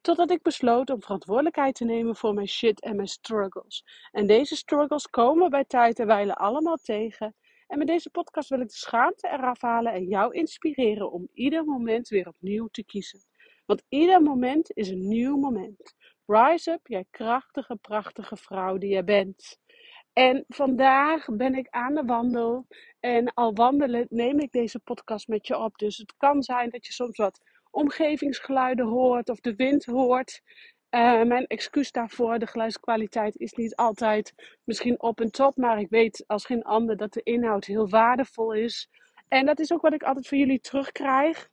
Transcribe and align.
Totdat 0.00 0.30
ik 0.30 0.42
besloot 0.42 0.90
om 0.90 1.02
verantwoordelijkheid 1.02 1.74
te 1.74 1.84
nemen 1.84 2.16
voor 2.16 2.34
mijn 2.34 2.48
shit 2.48 2.80
en 2.80 2.96
mijn 2.96 3.08
struggles. 3.08 3.84
En 4.10 4.26
deze 4.26 4.56
struggles 4.56 5.06
komen 5.06 5.50
bij 5.50 5.64
tijd 5.64 5.98
en 5.98 6.06
wijle 6.06 6.34
allemaal 6.34 6.76
tegen. 6.76 7.34
En 7.66 7.78
met 7.78 7.86
deze 7.86 8.10
podcast 8.10 8.48
wil 8.48 8.60
ik 8.60 8.68
de 8.68 8.74
schaamte 8.74 9.28
eraf 9.28 9.60
halen 9.60 9.92
en 9.92 10.04
jou 10.04 10.34
inspireren 10.34 11.12
om 11.12 11.28
ieder 11.32 11.64
moment 11.64 12.08
weer 12.08 12.28
opnieuw 12.28 12.66
te 12.66 12.84
kiezen. 12.84 13.20
Want 13.66 13.82
ieder 13.88 14.22
moment 14.22 14.70
is 14.72 14.88
een 14.88 15.08
nieuw 15.08 15.36
moment. 15.36 15.94
Rise 16.26 16.70
up, 16.70 16.86
jij 16.86 17.04
krachtige, 17.10 17.76
prachtige 17.76 18.36
vrouw 18.36 18.78
die 18.78 18.90
jij 18.90 19.04
bent. 19.04 19.58
En 20.12 20.44
vandaag 20.48 21.26
ben 21.32 21.54
ik 21.54 21.68
aan 21.70 21.94
de 21.94 22.04
wandel. 22.04 22.66
En 23.00 23.34
al 23.34 23.54
wandelen 23.54 24.06
neem 24.08 24.40
ik 24.40 24.52
deze 24.52 24.78
podcast 24.78 25.28
met 25.28 25.46
je 25.46 25.58
op. 25.58 25.78
Dus 25.78 25.96
het 25.96 26.14
kan 26.16 26.42
zijn 26.42 26.70
dat 26.70 26.86
je 26.86 26.92
soms 26.92 27.16
wat 27.16 27.40
omgevingsgeluiden 27.76 28.86
hoort 28.86 29.28
of 29.28 29.40
de 29.40 29.54
wind 29.54 29.84
hoort. 29.84 30.42
Uh, 30.90 31.22
mijn 31.22 31.46
excuus 31.46 31.92
daarvoor, 31.92 32.38
de 32.38 32.46
geluidskwaliteit 32.46 33.36
is 33.36 33.52
niet 33.52 33.76
altijd 33.76 34.32
misschien 34.64 35.02
op 35.02 35.20
en 35.20 35.30
top, 35.30 35.56
maar 35.56 35.78
ik 35.78 35.88
weet 35.90 36.24
als 36.26 36.44
geen 36.44 36.62
ander 36.62 36.96
dat 36.96 37.12
de 37.12 37.22
inhoud 37.22 37.64
heel 37.64 37.88
waardevol 37.88 38.52
is. 38.52 38.88
En 39.28 39.46
dat 39.46 39.60
is 39.60 39.72
ook 39.72 39.82
wat 39.82 39.92
ik 39.92 40.02
altijd 40.02 40.28
van 40.28 40.38
jullie 40.38 40.60
terugkrijg. 40.60 41.48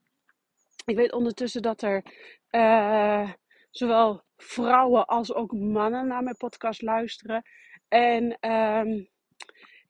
Ik 0.86 0.96
weet 0.96 1.14
ondertussen 1.14 1.62
dat 1.62 1.82
er 1.82 2.04
uh, 2.52 3.32
zowel 3.70 4.24
vrouwen 4.38 5.06
als 5.06 5.34
ook 5.34 5.52
mannen 5.52 6.08
naar 6.08 6.24
mijn 6.24 6.38
podcast 6.38 6.82
luisteren. 6.82 7.44
En 7.88 8.38
um, 8.52 9.10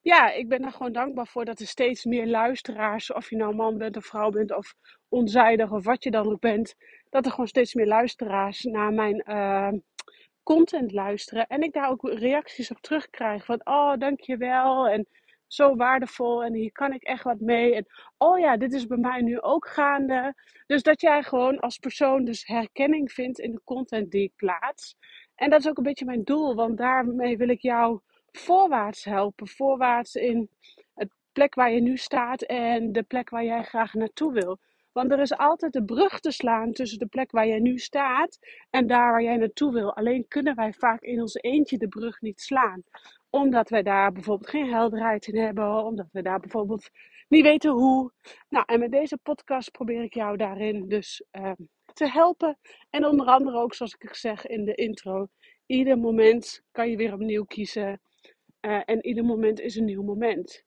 ja, 0.03 0.31
ik 0.31 0.47
ben 0.47 0.63
er 0.63 0.71
gewoon 0.71 0.91
dankbaar 0.91 1.27
voor 1.27 1.45
dat 1.45 1.59
er 1.59 1.67
steeds 1.67 2.05
meer 2.05 2.27
luisteraars, 2.27 3.13
of 3.13 3.29
je 3.29 3.35
nou 3.35 3.55
man 3.55 3.77
bent 3.77 3.97
of 3.97 4.05
vrouw 4.05 4.29
bent 4.29 4.55
of 4.55 4.75
onzijdig 5.09 5.71
of 5.71 5.83
wat 5.83 6.03
je 6.03 6.11
dan 6.11 6.31
ook 6.31 6.39
bent, 6.39 6.75
dat 7.09 7.25
er 7.25 7.31
gewoon 7.31 7.47
steeds 7.47 7.73
meer 7.73 7.87
luisteraars 7.87 8.63
naar 8.63 8.93
mijn 8.93 9.23
uh, 9.27 9.71
content 10.43 10.91
luisteren. 10.91 11.47
En 11.47 11.61
ik 11.61 11.73
daar 11.73 11.89
ook 11.89 12.09
reacties 12.09 12.71
op 12.71 12.77
terugkrijg 12.81 13.45
van, 13.45 13.61
oh 13.63 13.97
dankjewel 13.97 14.87
en 14.87 15.07
zo 15.47 15.75
waardevol 15.75 16.43
en 16.43 16.53
hier 16.53 16.71
kan 16.71 16.93
ik 16.93 17.03
echt 17.03 17.23
wat 17.23 17.39
mee. 17.39 17.75
En 17.75 17.85
oh 18.17 18.39
ja, 18.39 18.57
dit 18.57 18.73
is 18.73 18.87
bij 18.87 18.97
mij 18.97 19.21
nu 19.21 19.41
ook 19.41 19.67
gaande. 19.67 20.33
Dus 20.65 20.83
dat 20.83 21.01
jij 21.01 21.23
gewoon 21.23 21.59
als 21.59 21.77
persoon 21.77 22.25
dus 22.25 22.47
herkenning 22.47 23.11
vindt 23.11 23.39
in 23.39 23.51
de 23.51 23.61
content 23.63 24.11
die 24.11 24.23
ik 24.23 24.35
plaats. 24.35 24.95
En 25.35 25.49
dat 25.49 25.59
is 25.59 25.67
ook 25.67 25.77
een 25.77 25.83
beetje 25.83 26.05
mijn 26.05 26.23
doel, 26.23 26.55
want 26.55 26.77
daarmee 26.77 27.37
wil 27.37 27.49
ik 27.49 27.61
jou 27.61 28.01
voorwaarts 28.37 29.03
helpen. 29.03 29.47
Voorwaarts 29.47 30.15
in 30.15 30.49
het 30.93 31.09
plek 31.31 31.55
waar 31.55 31.71
je 31.71 31.81
nu 31.81 31.97
staat 31.97 32.41
en 32.41 32.91
de 32.91 33.03
plek 33.03 33.29
waar 33.29 33.43
jij 33.43 33.63
graag 33.63 33.93
naartoe 33.93 34.33
wil. 34.33 34.59
Want 34.91 35.11
er 35.11 35.19
is 35.19 35.37
altijd 35.37 35.73
de 35.73 35.83
brug 35.83 36.19
te 36.19 36.31
slaan 36.31 36.71
tussen 36.71 36.99
de 36.99 37.05
plek 37.05 37.31
waar 37.31 37.47
jij 37.47 37.59
nu 37.59 37.77
staat 37.77 38.39
en 38.69 38.87
daar 38.87 39.11
waar 39.11 39.23
jij 39.23 39.37
naartoe 39.37 39.73
wil. 39.73 39.95
Alleen 39.95 40.27
kunnen 40.27 40.55
wij 40.55 40.73
vaak 40.73 41.01
in 41.01 41.21
ons 41.21 41.35
eentje 41.35 41.77
de 41.77 41.87
brug 41.87 42.21
niet 42.21 42.41
slaan. 42.41 42.83
Omdat 43.29 43.69
wij 43.69 43.83
daar 43.83 44.11
bijvoorbeeld 44.11 44.49
geen 44.49 44.71
helderheid 44.71 45.27
in 45.27 45.37
hebben. 45.37 45.83
Omdat 45.83 46.07
we 46.11 46.21
daar 46.21 46.39
bijvoorbeeld 46.39 46.89
niet 47.27 47.43
weten 47.43 47.71
hoe. 47.71 48.11
Nou, 48.49 48.65
en 48.67 48.79
met 48.79 48.91
deze 48.91 49.17
podcast 49.17 49.71
probeer 49.71 50.03
ik 50.03 50.13
jou 50.13 50.37
daarin 50.37 50.87
dus 50.87 51.23
uh, 51.31 51.51
te 51.93 52.09
helpen. 52.09 52.57
En 52.89 53.05
onder 53.05 53.25
andere 53.25 53.57
ook, 53.57 53.73
zoals 53.73 53.95
ik 53.99 54.15
zeg 54.15 54.45
in 54.45 54.65
de 54.65 54.75
intro, 54.75 55.27
ieder 55.65 55.97
moment 55.97 56.63
kan 56.71 56.89
je 56.89 56.97
weer 56.97 57.13
opnieuw 57.13 57.43
kiezen. 57.43 58.01
Uh, 58.65 58.81
en 58.85 59.05
ieder 59.05 59.25
moment 59.25 59.59
is 59.59 59.75
een 59.75 59.85
nieuw 59.85 60.03
moment. 60.03 60.63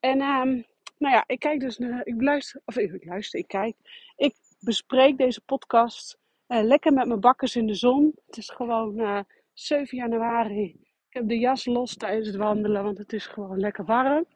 En 0.00 0.20
um, 0.20 0.66
nou 0.98 1.14
ja, 1.14 1.24
ik 1.26 1.38
kijk 1.38 1.60
dus 1.60 1.78
naar, 1.78 2.06
ik 2.06 2.22
luister, 2.22 2.60
of 2.64 2.76
ik 2.76 3.04
luister, 3.04 3.38
ik 3.38 3.48
kijk. 3.48 3.76
Ik 4.16 4.34
bespreek 4.60 5.18
deze 5.18 5.40
podcast 5.40 6.18
uh, 6.48 6.62
lekker 6.62 6.92
met 6.92 7.06
mijn 7.06 7.20
bakkers 7.20 7.56
in 7.56 7.66
de 7.66 7.74
zon. 7.74 8.12
Het 8.26 8.36
is 8.36 8.50
gewoon 8.50 9.00
uh, 9.00 9.20
7 9.52 9.98
januari. 9.98 10.64
Ik 11.08 11.20
heb 11.20 11.28
de 11.28 11.38
jas 11.38 11.64
los 11.64 11.96
tijdens 11.96 12.26
het 12.26 12.36
wandelen, 12.36 12.84
want 12.84 12.98
het 12.98 13.12
is 13.12 13.26
gewoon 13.26 13.58
lekker 13.58 13.84
warm. 13.84 14.26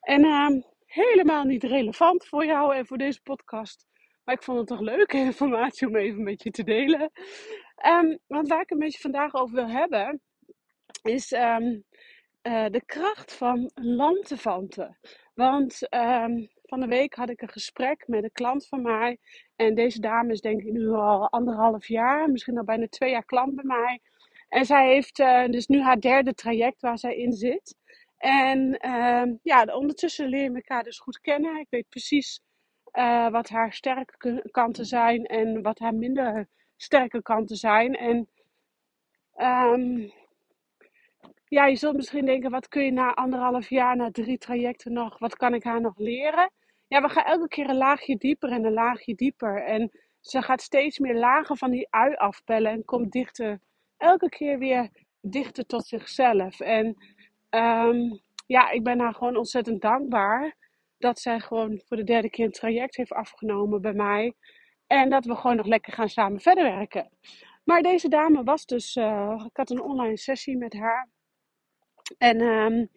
En 0.00 0.24
uh, 0.24 0.62
helemaal 0.84 1.44
niet 1.44 1.64
relevant 1.64 2.26
voor 2.26 2.44
jou 2.44 2.74
en 2.74 2.86
voor 2.86 2.98
deze 2.98 3.22
podcast. 3.22 3.86
Maar 4.24 4.34
ik 4.34 4.42
vond 4.42 4.58
het 4.58 4.66
toch 4.66 4.80
leuke 4.80 5.16
informatie 5.30 5.86
om 5.86 5.96
even 5.96 6.22
met 6.22 6.42
je 6.42 6.50
te 6.50 6.64
delen. 6.64 7.10
Um, 7.86 8.18
want 8.26 8.48
waar 8.48 8.60
ik 8.60 8.70
een 8.70 8.78
beetje 8.78 9.00
vandaag 9.00 9.34
over 9.34 9.54
wil 9.54 9.68
hebben, 9.68 10.20
is 11.02 11.32
um, 11.32 11.84
uh, 12.42 12.66
de 12.70 12.82
kracht 12.86 13.34
van 13.34 13.70
lantefanten. 13.74 14.98
Want 15.34 15.94
um, 15.94 16.50
van 16.62 16.80
de 16.80 16.86
week 16.86 17.14
had 17.14 17.30
ik 17.30 17.42
een 17.42 17.48
gesprek 17.48 18.04
met 18.06 18.24
een 18.24 18.32
klant 18.32 18.66
van 18.66 18.82
mij. 18.82 19.18
En 19.56 19.74
deze 19.74 20.00
dame 20.00 20.32
is 20.32 20.40
denk 20.40 20.62
ik 20.62 20.72
nu 20.72 20.88
al 20.88 21.28
anderhalf 21.30 21.86
jaar, 21.86 22.30
misschien 22.30 22.58
al 22.58 22.64
bijna 22.64 22.86
twee 22.88 23.10
jaar 23.10 23.24
klant 23.24 23.54
bij 23.54 23.64
mij. 23.64 24.00
En 24.48 24.64
zij 24.64 24.88
heeft 24.88 25.18
uh, 25.18 25.46
dus 25.46 25.66
nu 25.66 25.80
haar 25.80 26.00
derde 26.00 26.34
traject 26.34 26.80
waar 26.80 26.98
zij 26.98 27.16
in 27.16 27.32
zit. 27.32 27.76
En 28.18 28.78
uh, 28.86 29.22
ja, 29.42 29.64
ondertussen 29.64 30.28
leren 30.28 30.50
we 30.50 30.56
elkaar 30.56 30.82
dus 30.82 30.98
goed 30.98 31.20
kennen. 31.20 31.60
Ik 31.60 31.66
weet 31.70 31.88
precies 31.88 32.40
uh, 32.92 33.28
wat 33.28 33.48
haar 33.48 33.72
sterke 33.72 34.48
kanten 34.50 34.84
zijn 34.84 35.26
en 35.26 35.62
wat 35.62 35.78
haar 35.78 35.94
minder 35.94 36.48
sterke 36.76 37.22
kanten 37.22 37.56
zijn. 37.56 37.94
En 37.94 38.28
um, 39.36 40.12
ja, 41.48 41.66
je 41.66 41.76
zult 41.76 41.96
misschien 41.96 42.24
denken, 42.24 42.50
wat 42.50 42.68
kun 42.68 42.84
je 42.84 42.92
na 42.92 43.14
anderhalf 43.14 43.68
jaar, 43.68 43.96
na 43.96 44.10
drie 44.10 44.38
trajecten 44.38 44.92
nog, 44.92 45.18
wat 45.18 45.36
kan 45.36 45.54
ik 45.54 45.62
haar 45.64 45.80
nog 45.80 45.98
leren? 45.98 46.50
Ja, 46.86 47.00
we 47.00 47.08
gaan 47.08 47.24
elke 47.24 47.48
keer 47.48 47.68
een 47.68 47.76
laagje 47.76 48.16
dieper 48.16 48.50
en 48.50 48.64
een 48.64 48.72
laagje 48.72 49.14
dieper. 49.14 49.64
En 49.64 49.90
ze 50.20 50.42
gaat 50.42 50.62
steeds 50.62 50.98
meer 50.98 51.14
lagen 51.14 51.56
van 51.56 51.70
die 51.70 51.86
ui 51.90 52.14
afpellen 52.14 52.72
en 52.72 52.84
komt 52.84 53.12
dichter, 53.12 53.60
elke 53.96 54.28
keer 54.28 54.58
weer 54.58 54.90
dichter 55.20 55.66
tot 55.66 55.86
zichzelf. 55.86 56.60
En 56.60 56.86
um, 57.50 58.20
ja, 58.46 58.70
ik 58.70 58.82
ben 58.82 59.00
haar 59.00 59.14
gewoon 59.14 59.36
ontzettend 59.36 59.80
dankbaar 59.80 60.56
dat 60.98 61.18
zij 61.18 61.40
gewoon 61.40 61.80
voor 61.86 61.96
de 61.96 62.04
derde 62.04 62.30
keer 62.30 62.44
een 62.44 62.50
traject 62.50 62.96
heeft 62.96 63.12
afgenomen 63.12 63.80
bij 63.80 63.92
mij. 63.92 64.34
En 64.86 65.10
dat 65.10 65.24
we 65.24 65.34
gewoon 65.34 65.56
nog 65.56 65.66
lekker 65.66 65.92
gaan 65.92 66.08
samen 66.08 66.40
verder 66.40 66.64
werken. 66.64 67.08
Maar 67.64 67.82
deze 67.82 68.08
dame 68.08 68.42
was 68.42 68.66
dus, 68.66 68.96
uh, 68.96 69.44
ik 69.46 69.56
had 69.56 69.70
een 69.70 69.82
online 69.82 70.16
sessie 70.16 70.56
met 70.56 70.72
haar. 70.72 71.08
En 72.18 72.40
um, 72.40 72.88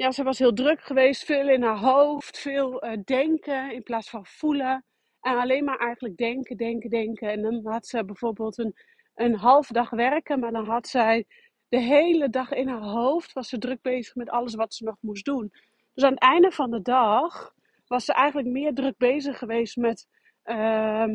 ja, 0.00 0.10
ze 0.10 0.22
was 0.22 0.38
heel 0.38 0.52
druk 0.52 0.80
geweest, 0.82 1.24
veel 1.24 1.48
in 1.48 1.62
haar 1.62 1.78
hoofd, 1.78 2.38
veel 2.38 2.84
uh, 2.84 2.92
denken 3.04 3.72
in 3.72 3.82
plaats 3.82 4.10
van 4.10 4.26
voelen. 4.26 4.84
En 5.20 5.38
alleen 5.38 5.64
maar 5.64 5.78
eigenlijk 5.78 6.16
denken, 6.16 6.56
denken, 6.56 6.90
denken. 6.90 7.30
En 7.30 7.42
dan 7.42 7.66
had 7.66 7.86
ze 7.86 8.04
bijvoorbeeld 8.04 8.58
een, 8.58 8.74
een 9.14 9.34
half 9.34 9.66
dag 9.66 9.90
werken, 9.90 10.40
maar 10.40 10.52
dan 10.52 10.66
had 10.66 10.88
zij 10.88 11.26
de 11.68 11.78
hele 11.78 12.28
dag 12.28 12.52
in 12.52 12.68
haar 12.68 12.82
hoofd, 12.82 13.32
was 13.32 13.48
ze 13.48 13.58
druk 13.58 13.82
bezig 13.82 14.14
met 14.14 14.30
alles 14.30 14.54
wat 14.54 14.74
ze 14.74 14.84
nog 14.84 14.96
moest 15.00 15.24
doen. 15.24 15.52
Dus 15.94 16.04
aan 16.04 16.12
het 16.12 16.22
einde 16.22 16.50
van 16.50 16.70
de 16.70 16.82
dag 16.82 17.54
was 17.86 18.04
ze 18.04 18.12
eigenlijk 18.12 18.48
meer 18.48 18.74
druk 18.74 18.96
bezig 18.96 19.38
geweest 19.38 19.76
met 19.76 20.06
uh, 20.44 21.06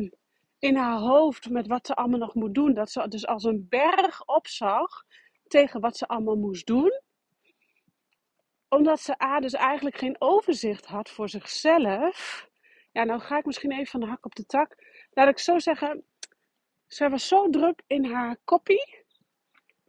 in 0.58 0.76
haar 0.76 0.98
hoofd, 0.98 1.50
met 1.50 1.66
wat 1.66 1.86
ze 1.86 1.94
allemaal 1.94 2.18
nog 2.18 2.34
moet 2.34 2.54
doen. 2.54 2.74
Dat 2.74 2.90
ze 2.90 3.08
dus 3.08 3.26
als 3.26 3.44
een 3.44 3.66
berg 3.68 4.24
opzag 4.24 5.04
tegen 5.46 5.80
wat 5.80 5.96
ze 5.96 6.06
allemaal 6.06 6.36
moest 6.36 6.66
doen 6.66 7.04
omdat 8.68 9.00
ze 9.00 9.22
A 9.22 9.40
dus 9.40 9.52
eigenlijk 9.52 9.96
geen 9.96 10.16
overzicht 10.18 10.86
had 10.86 11.10
voor 11.10 11.28
zichzelf. 11.28 12.48
Ja, 12.92 13.04
nou 13.04 13.20
ga 13.20 13.38
ik 13.38 13.44
misschien 13.44 13.72
even 13.72 13.86
van 13.86 14.00
de 14.00 14.06
hak 14.06 14.24
op 14.24 14.34
de 14.34 14.46
tak. 14.46 14.76
Laat 15.10 15.28
ik 15.28 15.38
zo 15.38 15.58
zeggen, 15.58 16.04
ze 16.86 17.08
was 17.08 17.28
zo 17.28 17.50
druk 17.50 17.82
in 17.86 18.04
haar 18.04 18.36
kopie 18.44 19.04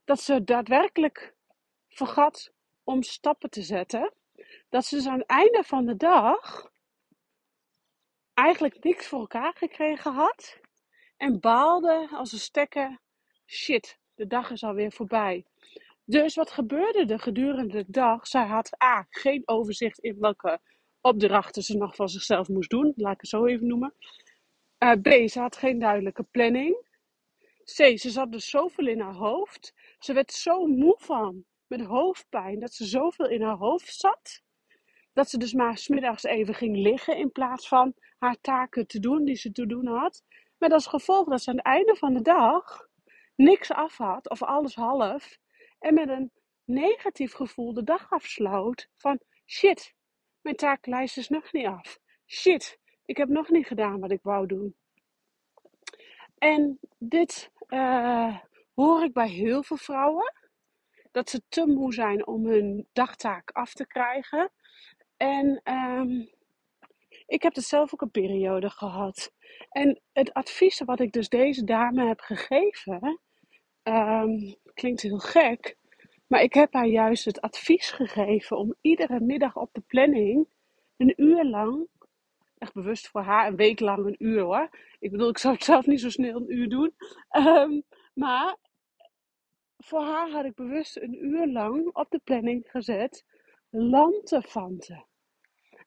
dat 0.05 0.19
ze 0.21 0.43
daadwerkelijk 0.43 1.33
vergat 1.87 2.51
om 2.83 3.03
stappen 3.03 3.49
te 3.49 3.61
zetten. 3.61 4.13
Dat 4.69 4.85
ze 4.85 4.95
dus 4.95 5.07
aan 5.07 5.19
het 5.19 5.27
einde 5.27 5.63
van 5.63 5.85
de 5.85 5.95
dag 5.95 6.71
eigenlijk 8.33 8.83
niks 8.83 9.07
voor 9.07 9.19
elkaar 9.19 9.53
gekregen 9.57 10.13
had. 10.13 10.59
En 11.17 11.39
baalde 11.39 12.07
als 12.11 12.31
een 12.31 12.39
stekker, 12.39 12.99
shit, 13.45 13.97
de 14.15 14.27
dag 14.27 14.51
is 14.51 14.63
alweer 14.63 14.91
voorbij. 14.91 15.45
Dus 16.09 16.35
wat 16.35 16.51
gebeurde 16.51 17.13
er 17.13 17.19
gedurende 17.19 17.85
de 17.85 17.91
dag? 17.91 18.27
Zij 18.27 18.45
had 18.45 18.83
A, 18.83 19.07
geen 19.09 19.41
overzicht 19.45 19.99
in 19.99 20.19
welke 20.19 20.59
opdrachten 21.01 21.63
ze 21.63 21.77
nog 21.77 21.95
van 21.95 22.09
zichzelf 22.09 22.47
moest 22.47 22.69
doen. 22.69 22.93
Laat 22.95 23.13
ik 23.13 23.21
het 23.21 23.29
zo 23.29 23.45
even 23.45 23.67
noemen. 23.67 23.93
Uh, 24.79 24.91
B, 24.91 25.29
ze 25.29 25.39
had 25.39 25.57
geen 25.57 25.79
duidelijke 25.79 26.23
planning. 26.23 26.75
C, 27.63 27.99
ze 27.99 28.09
zat 28.09 28.31
dus 28.31 28.49
zoveel 28.49 28.87
in 28.87 28.99
haar 28.99 29.13
hoofd. 29.13 29.73
Ze 29.99 30.13
werd 30.13 30.31
zo 30.31 30.65
moe 30.65 30.95
van, 30.99 31.45
met 31.67 31.81
hoofdpijn, 31.81 32.59
dat 32.59 32.73
ze 32.73 32.85
zoveel 32.85 33.27
in 33.29 33.41
haar 33.41 33.57
hoofd 33.57 33.95
zat. 33.95 34.41
Dat 35.13 35.29
ze 35.29 35.37
dus 35.37 35.53
maar 35.53 35.77
smiddags 35.77 36.23
even 36.23 36.53
ging 36.53 36.77
liggen 36.77 37.17
in 37.17 37.31
plaats 37.31 37.67
van 37.67 37.93
haar 38.17 38.37
taken 38.41 38.87
te 38.87 38.99
doen 38.99 39.25
die 39.25 39.35
ze 39.35 39.51
te 39.51 39.65
doen 39.65 39.87
had. 39.87 40.23
Met 40.57 40.71
als 40.71 40.87
gevolg 40.87 41.27
dat 41.27 41.41
ze 41.41 41.49
aan 41.49 41.55
het 41.55 41.65
einde 41.65 41.95
van 41.95 42.13
de 42.13 42.21
dag 42.21 42.87
niks 43.35 43.71
af 43.71 43.97
had, 43.97 44.29
of 44.29 44.43
alles 44.43 44.75
half. 44.75 45.39
En 45.79 45.93
met 45.93 46.09
een 46.09 46.31
negatief 46.63 47.33
gevoel 47.33 47.73
de 47.73 47.83
dag 47.83 48.11
afsloot 48.11 48.89
van 48.95 49.19
shit, 49.45 49.93
mijn 50.41 50.55
takenlijst 50.55 51.17
is 51.17 51.29
nog 51.29 51.51
niet 51.51 51.65
af. 51.65 51.99
Shit, 52.25 52.79
ik 53.05 53.17
heb 53.17 53.29
nog 53.29 53.49
niet 53.49 53.67
gedaan 53.67 53.99
wat 53.99 54.11
ik 54.11 54.21
wou 54.21 54.45
doen. 54.45 54.75
En 56.37 56.79
dit 56.97 57.51
uh, 57.67 58.37
hoor 58.73 59.03
ik 59.03 59.13
bij 59.13 59.29
heel 59.29 59.63
veel 59.63 59.77
vrouwen. 59.77 60.33
Dat 61.11 61.29
ze 61.29 61.41
te 61.49 61.65
moe 61.65 61.93
zijn 61.93 62.27
om 62.27 62.45
hun 62.45 62.87
dagtaak 62.93 63.51
af 63.51 63.73
te 63.73 63.87
krijgen. 63.87 64.51
En 65.17 65.61
um, 65.63 66.29
ik 67.25 67.41
heb 67.41 67.53
dus 67.53 67.67
zelf 67.67 67.93
ook 67.93 68.01
een 68.01 68.11
periode 68.11 68.69
gehad. 68.69 69.31
En 69.69 70.01
het 70.13 70.33
advies 70.33 70.79
wat 70.79 70.99
ik 70.99 71.11
dus 71.11 71.29
deze 71.29 71.63
dame 71.63 72.07
heb 72.07 72.19
gegeven, 72.19 73.19
um, 73.87 74.55
klinkt 74.73 75.01
heel 75.01 75.17
gek. 75.17 75.77
Maar 76.27 76.41
ik 76.41 76.53
heb 76.53 76.73
haar 76.73 76.87
juist 76.87 77.25
het 77.25 77.41
advies 77.41 77.91
gegeven 77.91 78.57
om 78.57 78.75
iedere 78.81 79.19
middag 79.19 79.55
op 79.55 79.69
de 79.73 79.81
planning 79.81 80.47
een 80.97 81.13
uur 81.15 81.45
lang, 81.45 81.87
echt 82.57 82.73
bewust 82.73 83.07
voor 83.07 83.21
haar, 83.21 83.47
een 83.47 83.55
week 83.55 83.79
lang 83.79 84.05
een 84.05 84.15
uur 84.25 84.41
hoor. 84.41 84.69
Ik 84.99 85.11
bedoel, 85.11 85.29
ik 85.29 85.37
zou 85.37 85.53
het 85.53 85.63
zelf 85.63 85.85
niet 85.85 86.01
zo 86.01 86.09
snel 86.09 86.35
een 86.35 86.53
uur 86.53 86.69
doen. 86.69 86.95
Um, 87.37 87.83
maar 88.13 88.57
voor 89.77 90.01
haar 90.01 90.29
had 90.29 90.45
ik 90.45 90.55
bewust 90.55 90.97
een 90.97 91.25
uur 91.25 91.47
lang 91.47 91.95
op 91.95 92.09
de 92.09 92.19
planning 92.23 92.63
gezet 92.67 93.25
lantefanten. 93.69 95.05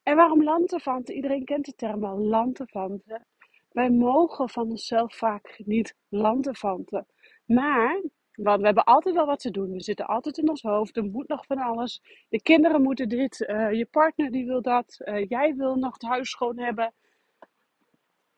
En 0.02 0.16
waarom 0.16 0.42
lantefanten? 0.42 1.14
Iedereen 1.14 1.44
kent 1.44 1.64
de 1.64 1.74
term 1.74 2.00
wel, 2.00 2.18
lantefanten. 2.18 3.26
Wij 3.68 3.90
mogen 3.90 4.48
van 4.48 4.70
onszelf 4.70 5.16
vaak 5.16 5.60
niet 5.64 5.96
lantefanten. 6.08 7.06
Maar, 7.52 8.02
want 8.32 8.60
we 8.60 8.66
hebben 8.66 8.84
altijd 8.84 9.14
wel 9.14 9.26
wat 9.26 9.40
te 9.40 9.50
doen. 9.50 9.70
We 9.70 9.82
zitten 9.82 10.06
altijd 10.06 10.38
in 10.38 10.48
ons 10.48 10.62
hoofd. 10.62 10.96
Er 10.96 11.04
moet 11.04 11.28
nog 11.28 11.46
van 11.46 11.58
alles. 11.58 12.02
De 12.28 12.42
kinderen 12.42 12.82
moeten 12.82 13.08
dit. 13.08 13.40
Uh, 13.40 13.72
je 13.72 13.86
partner 13.86 14.30
die 14.30 14.46
wil 14.46 14.62
dat. 14.62 15.00
Uh, 15.04 15.24
jij 15.28 15.54
wil 15.54 15.76
nog 15.76 15.92
het 15.92 16.02
huis 16.02 16.30
schoon 16.30 16.58
hebben. 16.58 16.92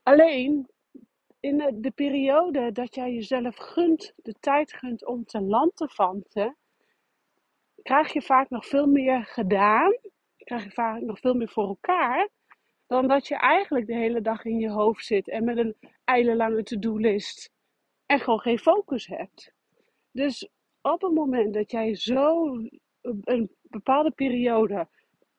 Alleen, 0.02 0.68
in 1.40 1.58
de, 1.58 1.80
de, 1.80 1.90
periode 1.90 2.72
dat 2.72 2.94
jij 2.94 3.12
jezelf 3.12 3.56
gunt, 3.56 4.12
de 4.16 4.34
tijd 4.40 4.72
gunt 4.72 5.06
om 5.06 5.24
te 5.24 5.40
lantefanten, 5.40 6.56
krijg 7.82 8.12
je 8.12 8.22
vaak 8.22 8.50
nog 8.50 8.66
veel 8.66 8.86
meer 8.86 9.24
gedaan 9.24 9.92
krijg 10.44 10.64
je 10.64 10.70
vaak 10.70 11.00
nog 11.00 11.18
veel 11.18 11.34
meer 11.34 11.48
voor 11.48 11.66
elkaar. 11.68 12.28
Dan 12.86 13.08
dat 13.08 13.26
je 13.26 13.36
eigenlijk 13.36 13.86
de 13.86 13.94
hele 13.94 14.20
dag 14.20 14.44
in 14.44 14.58
je 14.58 14.70
hoofd 14.70 15.04
zit 15.04 15.28
en 15.28 15.44
met 15.44 15.56
een 15.56 15.76
eilenlange 16.04 16.62
to-do-list 16.62 17.51
en 18.12 18.20
gewoon 18.20 18.40
geen 18.40 18.58
focus 18.58 19.06
hebt. 19.06 19.52
Dus 20.10 20.48
op 20.80 21.02
het 21.02 21.12
moment 21.12 21.54
dat 21.54 21.70
jij 21.70 21.94
zo 21.94 22.56
een 23.22 23.50
bepaalde 23.62 24.10
periode 24.10 24.88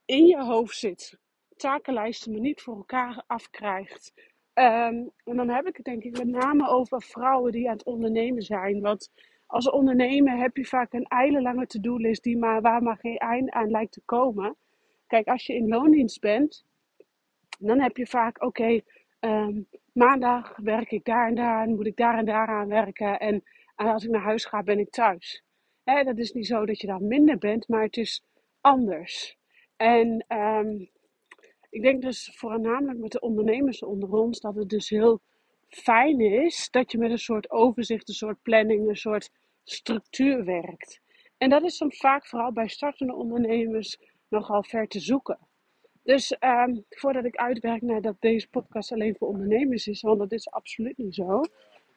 in 0.06 0.26
je 0.26 0.44
hoofd 0.44 0.78
zit, 0.78 1.18
takenlijsten 1.56 2.32
maar 2.32 2.42
niet 2.42 2.62
voor 2.62 2.76
elkaar 2.76 3.24
afkrijgt. 3.28 4.14
Um, 4.54 5.12
en 5.24 5.36
dan 5.36 5.50
heb 5.50 5.68
ik 5.68 5.76
het 5.76 5.86
denk 5.86 6.04
ik 6.04 6.18
met 6.18 6.28
name 6.28 6.68
over 6.68 7.02
vrouwen 7.02 7.52
die 7.52 7.68
aan 7.68 7.78
het 7.78 7.86
ondernemen 7.86 8.42
zijn. 8.42 8.82
Want 8.82 9.12
als 9.48 9.70
ondernemer 9.70 10.38
heb 10.38 10.58
je 10.58 10.66
vaak 10.66 10.94
een 10.94 11.08
eilenlange 11.08 11.66
to-do-list 11.66 12.24
die 12.24 12.38
maar, 12.38 12.62
waar 12.62 12.84
maar 12.84 12.98
geen 12.98 13.18
eind 13.18 13.50
aan 13.50 13.72
lijkt 13.72 13.92
te 13.92 14.02
komen. 14.06 14.56
Kijk, 15.08 15.28
als 15.28 15.46
je 15.46 15.56
in 15.56 15.68
loondienst 15.68 16.20
bent, 16.20 16.66
dan 17.60 17.80
heb 17.80 17.98
je 17.98 18.08
vaak, 18.08 18.42
oké, 18.42 18.82
ehm, 19.24 19.62
maandag 19.94 20.56
werk 20.58 20.92
ik 20.92 21.06
daar 21.06 21.28
en 21.28 21.36
daar 21.36 21.64
en 21.64 21.76
moet 21.76 21.86
ik 21.86 21.96
daar 21.96 22.18
en 22.18 22.26
daar 22.26 22.48
aan 22.48 22.68
werken. 22.68 23.20
En, 23.20 23.44
als 23.76 24.04
ik 24.04 24.10
naar 24.10 24.22
huis 24.22 24.46
ga, 24.46 24.64
ben 24.64 24.80
ik 24.80 24.90
thuis. 24.90 25.44
Dat 25.84 26.18
is 26.18 26.32
niet 26.32 26.48
zo 26.48 26.66
dat 26.66 26.82
je 26.82 26.88
dan 26.88 27.08
minder 27.08 27.38
bent, 27.38 27.68
maar 27.68 27.82
het 27.82 27.98
is 27.98 28.24
anders. 28.62 29.38
En 29.76 30.26
um, 30.28 30.90
ik 31.70 31.82
denk 31.82 32.02
dus 32.02 32.32
voornamelijk 32.36 33.00
met 33.00 33.12
de 33.12 33.20
ondernemers 33.20 33.84
onder 33.84 34.14
ons 34.14 34.40
dat 34.40 34.56
het 34.56 34.70
dus 34.70 34.90
heel 34.90 35.22
fijn 35.68 36.20
is 36.20 36.70
dat 36.72 36.92
je 36.92 36.98
met 36.98 37.12
een 37.12 37.18
soort 37.18 37.52
overzicht, 37.52 38.08
een 38.08 38.14
soort 38.14 38.42
planning, 38.42 38.90
een 38.90 38.96
soort 38.96 39.32
structuur 39.64 40.46
werkt. 40.46 41.02
En 41.38 41.50
dat 41.50 41.64
is 41.64 41.78
soms 41.78 41.98
vaak 41.98 42.28
vooral 42.28 42.52
bij 42.52 42.68
startende 42.68 43.14
ondernemers 43.14 43.98
nogal 44.28 44.64
ver 44.64 44.88
te 44.88 45.00
zoeken. 45.00 45.40
Dus 46.04 46.36
um, 46.40 46.86
voordat 46.90 47.26
ik 47.26 47.36
uitwerk 47.36 47.82
naar 47.82 48.02
dat 48.02 48.16
deze 48.20 48.50
podcast 48.50 48.92
alleen 48.92 49.16
voor 49.16 49.28
ondernemers 49.28 49.88
is, 49.88 50.02
want 50.02 50.20
dat 50.20 50.32
is 50.32 50.52
absoluut 50.52 50.98
niet 50.98 51.16
zo, 51.16 51.42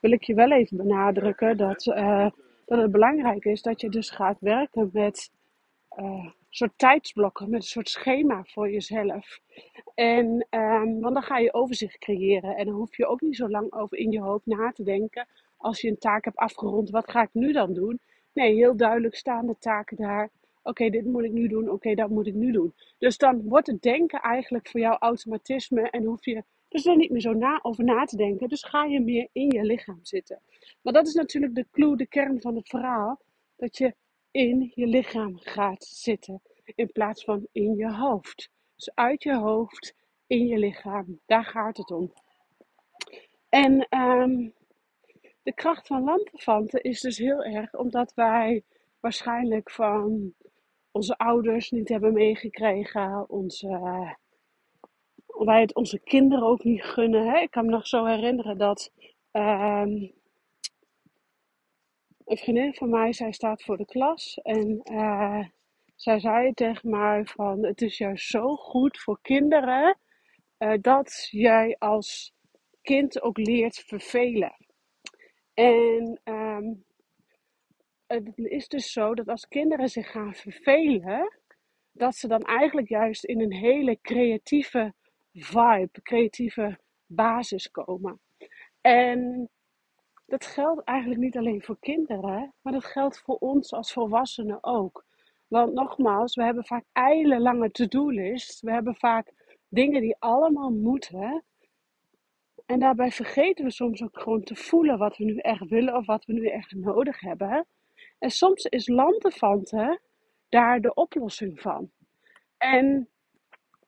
wil 0.01 0.13
ik 0.13 0.23
je 0.23 0.35
wel 0.35 0.53
even 0.53 0.77
benadrukken 0.77 1.57
dat, 1.57 1.87
uh, 1.87 2.31
dat 2.67 2.79
het 2.79 2.93
belangrijk 2.93 3.45
is 3.45 3.63
dat 3.63 3.81
je 3.81 3.89
dus 3.89 4.11
gaat 4.11 4.41
werken 4.41 4.91
met 4.93 5.31
uh, 5.99 6.27
soort 6.51 6.73
tijdsblokken, 6.77 7.51
met 7.51 7.61
een 7.61 7.67
soort 7.67 7.89
schema 7.89 8.45
voor 8.45 8.71
jezelf. 8.71 9.41
En 9.95 10.47
um, 10.51 11.01
want 11.01 11.15
dan 11.15 11.23
ga 11.23 11.39
je 11.39 11.55
overzicht 11.55 11.99
creëren 11.99 12.57
en 12.57 12.67
dan 12.67 12.75
hoef 12.75 12.97
je 12.97 13.07
ook 13.07 13.21
niet 13.21 13.37
zo 13.37 13.49
lang 13.49 13.73
over 13.73 13.99
in 13.99 14.11
je 14.11 14.21
hoofd 14.21 14.47
na 14.47 14.73
te 14.73 14.83
denken. 14.83 15.27
Als 15.57 15.81
je 15.81 15.89
een 15.89 15.99
taak 15.99 16.25
hebt 16.25 16.37
afgerond, 16.37 16.91
wat 16.91 17.11
ga 17.11 17.23
ik 17.23 17.31
nu 17.33 17.53
dan 17.53 17.75
doen? 17.75 18.01
Nee, 18.33 18.55
heel 18.55 18.77
duidelijk 18.77 19.15
staan 19.15 19.47
de 19.47 19.57
taken 19.59 19.97
daar. 19.97 20.31
Oké, 20.67 20.91
dit 20.91 21.05
moet 21.05 21.25
ik 21.25 21.33
nu 21.33 21.49
doen. 21.49 21.71
Oké, 21.71 21.95
dat 21.95 22.11
moet 22.11 22.27
ik 22.27 22.35
nu 22.35 22.53
doen. 22.53 22.75
Dus 22.99 23.19
dan 23.19 23.43
wordt 23.49 23.67
het 23.67 23.83
denken 23.83 24.21
eigenlijk 24.21 24.69
voor 24.69 24.81
jou 24.81 24.97
automatisme 24.99 25.91
en 25.91 26.05
hoef 26.05 26.25
je 26.25 26.45
dus 26.69 26.87
er 26.87 26.97
niet 26.97 27.11
meer 27.11 27.21
zo 27.21 27.33
na, 27.33 27.59
over 27.63 27.85
na 27.85 28.05
te 28.05 28.17
denken. 28.17 28.49
Dus 28.49 28.65
ga 28.65 28.85
je 28.85 29.01
meer 29.01 29.29
in 29.33 29.51
je 29.51 29.65
lichaam 29.65 29.99
zitten. 30.03 30.41
Maar 30.83 30.93
dat 30.93 31.07
is 31.07 31.15
natuurlijk 31.15 31.55
de 31.55 31.67
clue, 31.71 31.97
de 31.97 32.07
kern 32.07 32.41
van 32.41 32.57
het 32.57 32.69
verhaal. 32.69 33.21
Dat 33.57 33.77
je 33.77 33.95
in 34.31 34.73
je 34.75 34.87
lichaam 34.87 35.39
gaat 35.39 35.85
zitten 35.85 36.43
in 36.75 36.93
plaats 36.93 37.25
van 37.25 37.47
in 37.53 37.75
je 37.77 37.93
hoofd. 37.93 38.51
Dus 38.75 38.95
uit 38.95 39.23
je 39.23 39.35
hoofd 39.35 39.95
in 40.27 40.47
je 40.47 40.59
lichaam. 40.59 41.21
Daar 41.27 41.45
gaat 41.45 41.77
het 41.77 41.91
om. 41.91 42.13
En 43.49 43.87
um, 43.99 44.53
de 45.43 45.53
kracht 45.55 45.87
van 45.87 46.05
lampenfanten 46.05 46.83
is 46.83 47.01
dus 47.01 47.19
heel 47.19 47.45
erg 47.45 47.75
omdat 47.75 48.15
wij 48.15 48.63
waarschijnlijk 49.01 49.71
van 49.71 50.35
onze 50.97 51.17
ouders 51.17 51.71
niet 51.71 51.89
hebben 51.89 52.13
meegekregen, 52.13 53.29
onze, 53.29 53.69
wij 55.27 55.61
het 55.61 55.75
onze 55.75 55.99
kinderen 55.99 56.47
ook 56.47 56.65
niet 56.65 56.83
gunnen. 56.83 57.27
Hè? 57.27 57.39
Ik 57.39 57.51
kan 57.51 57.65
me 57.65 57.71
nog 57.71 57.87
zo 57.87 58.05
herinneren 58.05 58.59
dat 58.59 58.93
um, 59.33 60.13
een 62.25 62.37
vriendin 62.37 62.75
van 62.75 62.91
mij, 62.91 63.13
zij 63.13 63.33
staat 63.33 63.63
voor 63.63 63.77
de 63.77 63.85
klas 63.85 64.39
en 64.43 64.81
uh, 64.93 65.45
zij 65.95 66.21
zei 66.21 66.53
tegen 66.53 66.91
mij 66.91 67.25
van 67.25 67.65
het 67.65 67.83
is 67.83 67.99
juist 67.99 68.29
zo 68.29 68.57
goed 68.57 68.99
voor 68.99 69.19
kinderen 69.23 69.99
uh, 70.59 70.73
dat 70.81 71.29
jij 71.31 71.77
als 71.79 72.35
kind 72.83 73.23
ook 73.23 73.39
leert 73.39 73.79
vervelen. 73.79 74.57
En 75.55 76.21
um, 76.25 76.85
het 78.07 78.33
is 78.35 78.69
dus 78.69 78.93
zo 78.93 79.15
dat 79.15 79.29
als 79.29 79.49
kinderen 79.49 79.89
zich 79.89 80.11
gaan 80.11 80.35
vervelen, 80.35 81.39
dat 81.93 82.15
ze 82.15 82.29
dan 82.29 82.43
eigenlijk 82.43 82.89
juist 82.89 83.25
in 83.25 83.41
een 83.41 83.53
hele 83.53 83.99
creatieve 84.01 84.95
vibe, 85.33 86.03
creatieve 86.03 86.79
basis 87.07 87.71
komen. 87.71 88.21
En 88.81 89.51
dat 90.27 90.47
geldt 90.47 90.85
eigenlijk 90.85 91.21
niet 91.21 91.37
alleen 91.37 91.63
voor 91.63 91.79
kinderen, 91.81 92.55
maar 92.63 92.73
dat 92.73 92.85
geldt 92.85 93.19
voor 93.19 93.37
ons 93.37 93.73
als 93.73 93.93
volwassenen 93.93 94.65
ook. 94.65 95.05
Want 95.49 95.73
nogmaals, 95.73 96.35
we 96.35 96.43
hebben 96.43 96.65
vaak 96.65 96.85
eilenlange 96.93 97.71
to-do-lists. 97.71 98.61
We 98.61 98.73
hebben 98.73 98.95
vaak 98.95 99.33
dingen 99.69 100.01
die 100.01 100.17
allemaal 100.19 100.71
moeten. 100.71 101.45
En 102.67 102.79
daarbij 102.79 103.11
vergeten 103.11 103.65
we 103.65 103.71
soms 103.71 104.03
ook 104.03 104.21
gewoon 104.21 104.43
te 104.43 104.57
voelen 104.57 104.99
wat 104.99 105.17
we 105.17 105.25
nu 105.25 105.37
echt 105.37 105.69
willen 105.69 105.97
of 105.97 106.07
wat 106.07 106.25
we 106.25 106.33
nu 106.33 106.47
echt 106.47 106.75
nodig 106.75 107.21
hebben. 107.21 107.67
En 108.19 108.31
soms 108.31 108.65
is 108.65 108.89
lantefanten 108.89 110.01
daar 110.49 110.81
de 110.81 110.95
oplossing 110.95 111.61
van. 111.61 111.91
En 112.57 113.09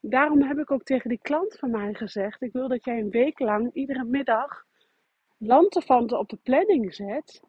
daarom 0.00 0.42
heb 0.42 0.58
ik 0.58 0.70
ook 0.70 0.82
tegen 0.82 1.08
die 1.08 1.20
klant 1.22 1.58
van 1.58 1.70
mij 1.70 1.94
gezegd: 1.94 2.42
ik 2.42 2.52
wil 2.52 2.68
dat 2.68 2.84
jij 2.84 2.98
een 2.98 3.10
week 3.10 3.38
lang 3.38 3.70
iedere 3.72 4.04
middag 4.04 4.66
lantefanten 5.38 6.18
op 6.18 6.28
de 6.28 6.38
planning 6.42 6.94
zet. 6.94 7.42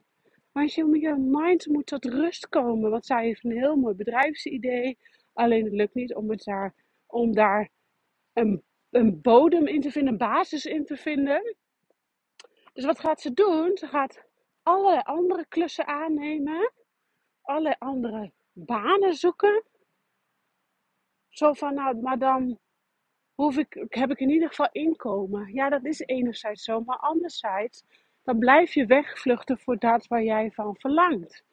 Want 0.51 0.74
je, 0.74 1.00
je 1.00 1.15
mind 1.15 1.67
moet 1.67 1.86
tot 1.86 2.05
rust 2.05 2.50
komen. 2.50 2.91
Want 2.91 3.05
zij 3.05 3.25
heeft 3.25 3.43
een 3.43 3.51
heel 3.51 3.75
mooi 3.75 3.95
bedrijfsidee. 3.95 4.98
Alleen 5.33 5.63
het 5.63 5.74
lukt 5.74 5.93
niet 5.93 6.15
om, 6.15 6.29
het 6.29 6.43
daar, 6.43 6.74
om 7.05 7.33
daar 7.33 7.69
een, 8.33 8.63
een 8.89 9.21
bodem 9.21 9.67
in 9.67 9.81
te 9.81 9.91
vinden, 9.91 10.12
een 10.12 10.19
basis 10.19 10.65
in 10.65 10.86
te 10.86 10.98
vinden. 10.98 11.55
Dus 12.74 12.86
wat 12.86 13.00
gaat 13.00 13.21
ze 13.21 13.33
doen? 13.33 13.77
Ze 13.77 13.88
gaat 13.88 14.28
alle 14.69 15.03
andere 15.03 15.45
klussen 15.47 15.88
aannemen, 15.88 16.71
alle 17.41 17.79
andere 17.79 18.31
banen 18.53 19.13
zoeken. 19.13 19.63
Zo 21.29 21.53
van, 21.53 21.73
nou, 21.73 22.01
maar 22.01 22.19
dan 22.19 22.59
hoef 23.35 23.57
ik, 23.57 23.85
heb 23.89 24.11
ik 24.11 24.19
in 24.19 24.29
ieder 24.29 24.47
geval 24.47 24.69
inkomen. 24.71 25.53
Ja, 25.53 25.69
dat 25.69 25.85
is 25.85 25.99
enerzijds 25.99 26.63
zo, 26.63 26.81
maar 26.81 26.97
anderzijds, 26.97 27.83
dan 28.23 28.38
blijf 28.38 28.73
je 28.73 28.85
wegvluchten 28.85 29.59
voor 29.59 29.77
dat 29.77 30.07
waar 30.07 30.23
jij 30.23 30.51
van 30.51 30.75
verlangt. 30.75 31.43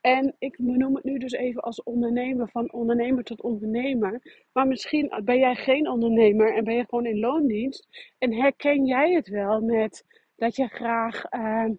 En 0.00 0.34
ik 0.38 0.58
noem 0.58 0.94
het 0.94 1.04
nu 1.04 1.18
dus 1.18 1.32
even 1.32 1.62
als 1.62 1.82
ondernemer, 1.82 2.48
van 2.48 2.72
ondernemer 2.72 3.24
tot 3.24 3.40
ondernemer. 3.42 4.42
Maar 4.52 4.66
misschien 4.66 5.22
ben 5.24 5.38
jij 5.38 5.54
geen 5.54 5.88
ondernemer 5.88 6.54
en 6.54 6.64
ben 6.64 6.74
je 6.74 6.84
gewoon 6.88 7.06
in 7.06 7.18
loondienst. 7.18 8.14
En 8.18 8.34
herken 8.34 8.84
jij 8.84 9.12
het 9.12 9.28
wel 9.28 9.60
met 9.60 10.04
dat 10.36 10.56
je 10.56 10.68
graag 10.68 11.32
uh, 11.32 11.70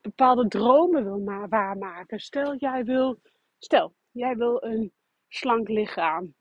bepaalde 0.00 0.48
dromen 0.48 1.04
wil 1.04 1.48
waarmaken. 1.48 2.20
Stel, 2.20 2.56
jij 2.56 2.84
wil, 2.84 3.20
stel, 3.58 3.94
jij 4.10 4.36
wil 4.36 4.64
een 4.64 4.92
slank 5.28 5.68
lichaam. 5.68 6.34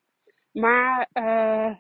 Maar 0.51 1.09
uh, 1.13 1.75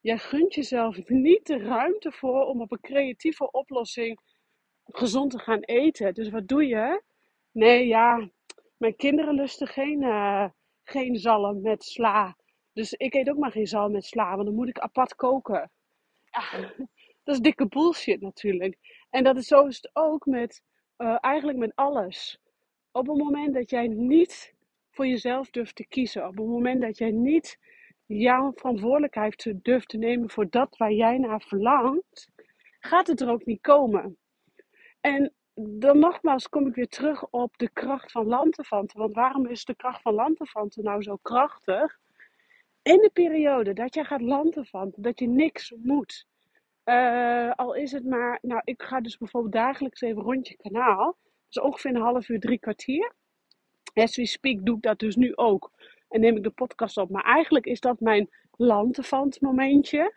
jij 0.00 0.18
gunt 0.18 0.54
jezelf 0.54 1.08
niet 1.08 1.46
de 1.46 1.58
ruimte 1.58 2.12
voor 2.12 2.44
om 2.44 2.60
op 2.60 2.72
een 2.72 2.80
creatieve 2.80 3.50
oplossing 3.50 4.20
gezond 4.84 5.30
te 5.30 5.38
gaan 5.38 5.60
eten. 5.60 6.14
Dus 6.14 6.28
wat 6.30 6.48
doe 6.48 6.66
je? 6.66 7.02
Nee, 7.52 7.86
ja, 7.86 8.30
mijn 8.76 8.96
kinderen 8.96 9.34
lusten 9.34 9.66
geen, 9.66 10.02
uh, 10.02 10.48
geen 10.82 11.16
zalm 11.16 11.60
met 11.60 11.84
sla. 11.84 12.36
Dus 12.72 12.92
ik 12.92 13.14
eet 13.14 13.30
ook 13.30 13.38
maar 13.38 13.52
geen 13.52 13.66
zalm 13.66 13.92
met 13.92 14.04
sla, 14.04 14.34
want 14.34 14.46
dan 14.46 14.54
moet 14.54 14.68
ik 14.68 14.78
apart 14.78 15.14
koken. 15.14 15.70
Ja, 16.30 16.74
dat 17.24 17.34
is 17.34 17.40
dikke 17.40 17.66
bullshit 17.66 18.20
natuurlijk. 18.20 18.78
En 19.10 19.24
dat 19.24 19.36
is 19.36 19.46
zo 19.46 19.66
is 19.66 19.76
het 19.76 19.90
ook 19.92 20.26
met, 20.26 20.62
uh, 20.98 21.16
eigenlijk 21.20 21.58
met 21.58 21.72
alles. 21.74 22.38
Op 22.92 23.06
het 23.06 23.16
moment 23.16 23.54
dat 23.54 23.70
jij 23.70 23.86
niet 23.86 24.54
voor 24.90 25.06
jezelf 25.06 25.50
durft 25.50 25.76
te 25.76 25.86
kiezen, 25.86 26.26
op 26.26 26.36
het 26.36 26.46
moment 26.46 26.80
dat 26.80 26.98
jij 26.98 27.10
niet 27.10 27.58
jouw 28.06 28.52
verantwoordelijkheid 28.54 29.54
durft 29.62 29.88
te 29.88 29.96
nemen 29.96 30.30
voor 30.30 30.50
dat 30.50 30.76
waar 30.76 30.92
jij 30.92 31.18
naar 31.18 31.40
verlangt, 31.40 32.30
gaat 32.80 33.06
het 33.06 33.20
er 33.20 33.30
ook 33.30 33.44
niet 33.44 33.60
komen. 33.60 34.18
En 35.00 35.32
dan 35.54 35.98
nogmaals 35.98 36.48
kom 36.48 36.66
ik 36.66 36.74
weer 36.74 36.88
terug 36.88 37.28
op 37.30 37.58
de 37.58 37.70
kracht 37.70 38.12
van 38.12 38.26
lantefanten. 38.26 38.98
Want 38.98 39.14
waarom 39.14 39.46
is 39.46 39.64
de 39.64 39.74
kracht 39.74 40.02
van 40.02 40.14
lantefanten 40.14 40.84
nou 40.84 41.02
zo 41.02 41.16
krachtig? 41.16 41.98
In 42.82 42.96
de 42.96 43.10
periode 43.12 43.72
dat 43.72 43.94
jij 43.94 44.04
gaat 44.04 44.20
lantefanten, 44.20 45.02
dat 45.02 45.18
je 45.18 45.28
niks 45.28 45.74
moet. 45.82 46.26
Uh, 46.88 47.50
al 47.50 47.74
is 47.74 47.92
het 47.92 48.04
maar, 48.04 48.38
nou 48.42 48.60
ik 48.64 48.82
ga 48.82 49.00
dus 49.00 49.16
bijvoorbeeld 49.16 49.52
dagelijks 49.52 50.00
even 50.00 50.22
rondje 50.22 50.56
kanaal. 50.56 51.16
Dus 51.48 51.62
ongeveer 51.62 51.94
een 51.94 52.00
half 52.00 52.28
uur, 52.28 52.40
drie 52.40 52.58
kwartier. 52.58 53.12
As 53.94 54.16
we 54.16 54.26
speak 54.26 54.64
doe 54.64 54.76
ik 54.76 54.82
dat 54.82 54.98
dus 54.98 55.16
nu 55.16 55.36
ook. 55.36 55.70
En 56.08 56.20
neem 56.20 56.36
ik 56.36 56.42
de 56.42 56.50
podcast 56.50 56.96
op. 56.96 57.10
Maar 57.10 57.24
eigenlijk 57.24 57.66
is 57.66 57.80
dat 57.80 58.00
mijn 58.00 58.30
lantefant 58.56 59.40
momentje. 59.40 60.14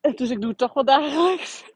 Dus 0.00 0.30
ik 0.30 0.40
doe 0.40 0.50
het 0.50 0.58
toch 0.58 0.72
wel 0.72 0.84
dagelijks. 0.84 1.72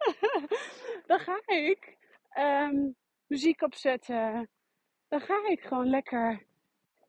dan 1.06 1.18
ga 1.18 1.42
ik 1.46 1.96
um, 2.38 2.96
muziek 3.26 3.62
opzetten. 3.62 4.48
Dan 5.08 5.20
ga 5.20 5.48
ik 5.48 5.60
gewoon 5.60 5.90
lekker 5.90 6.46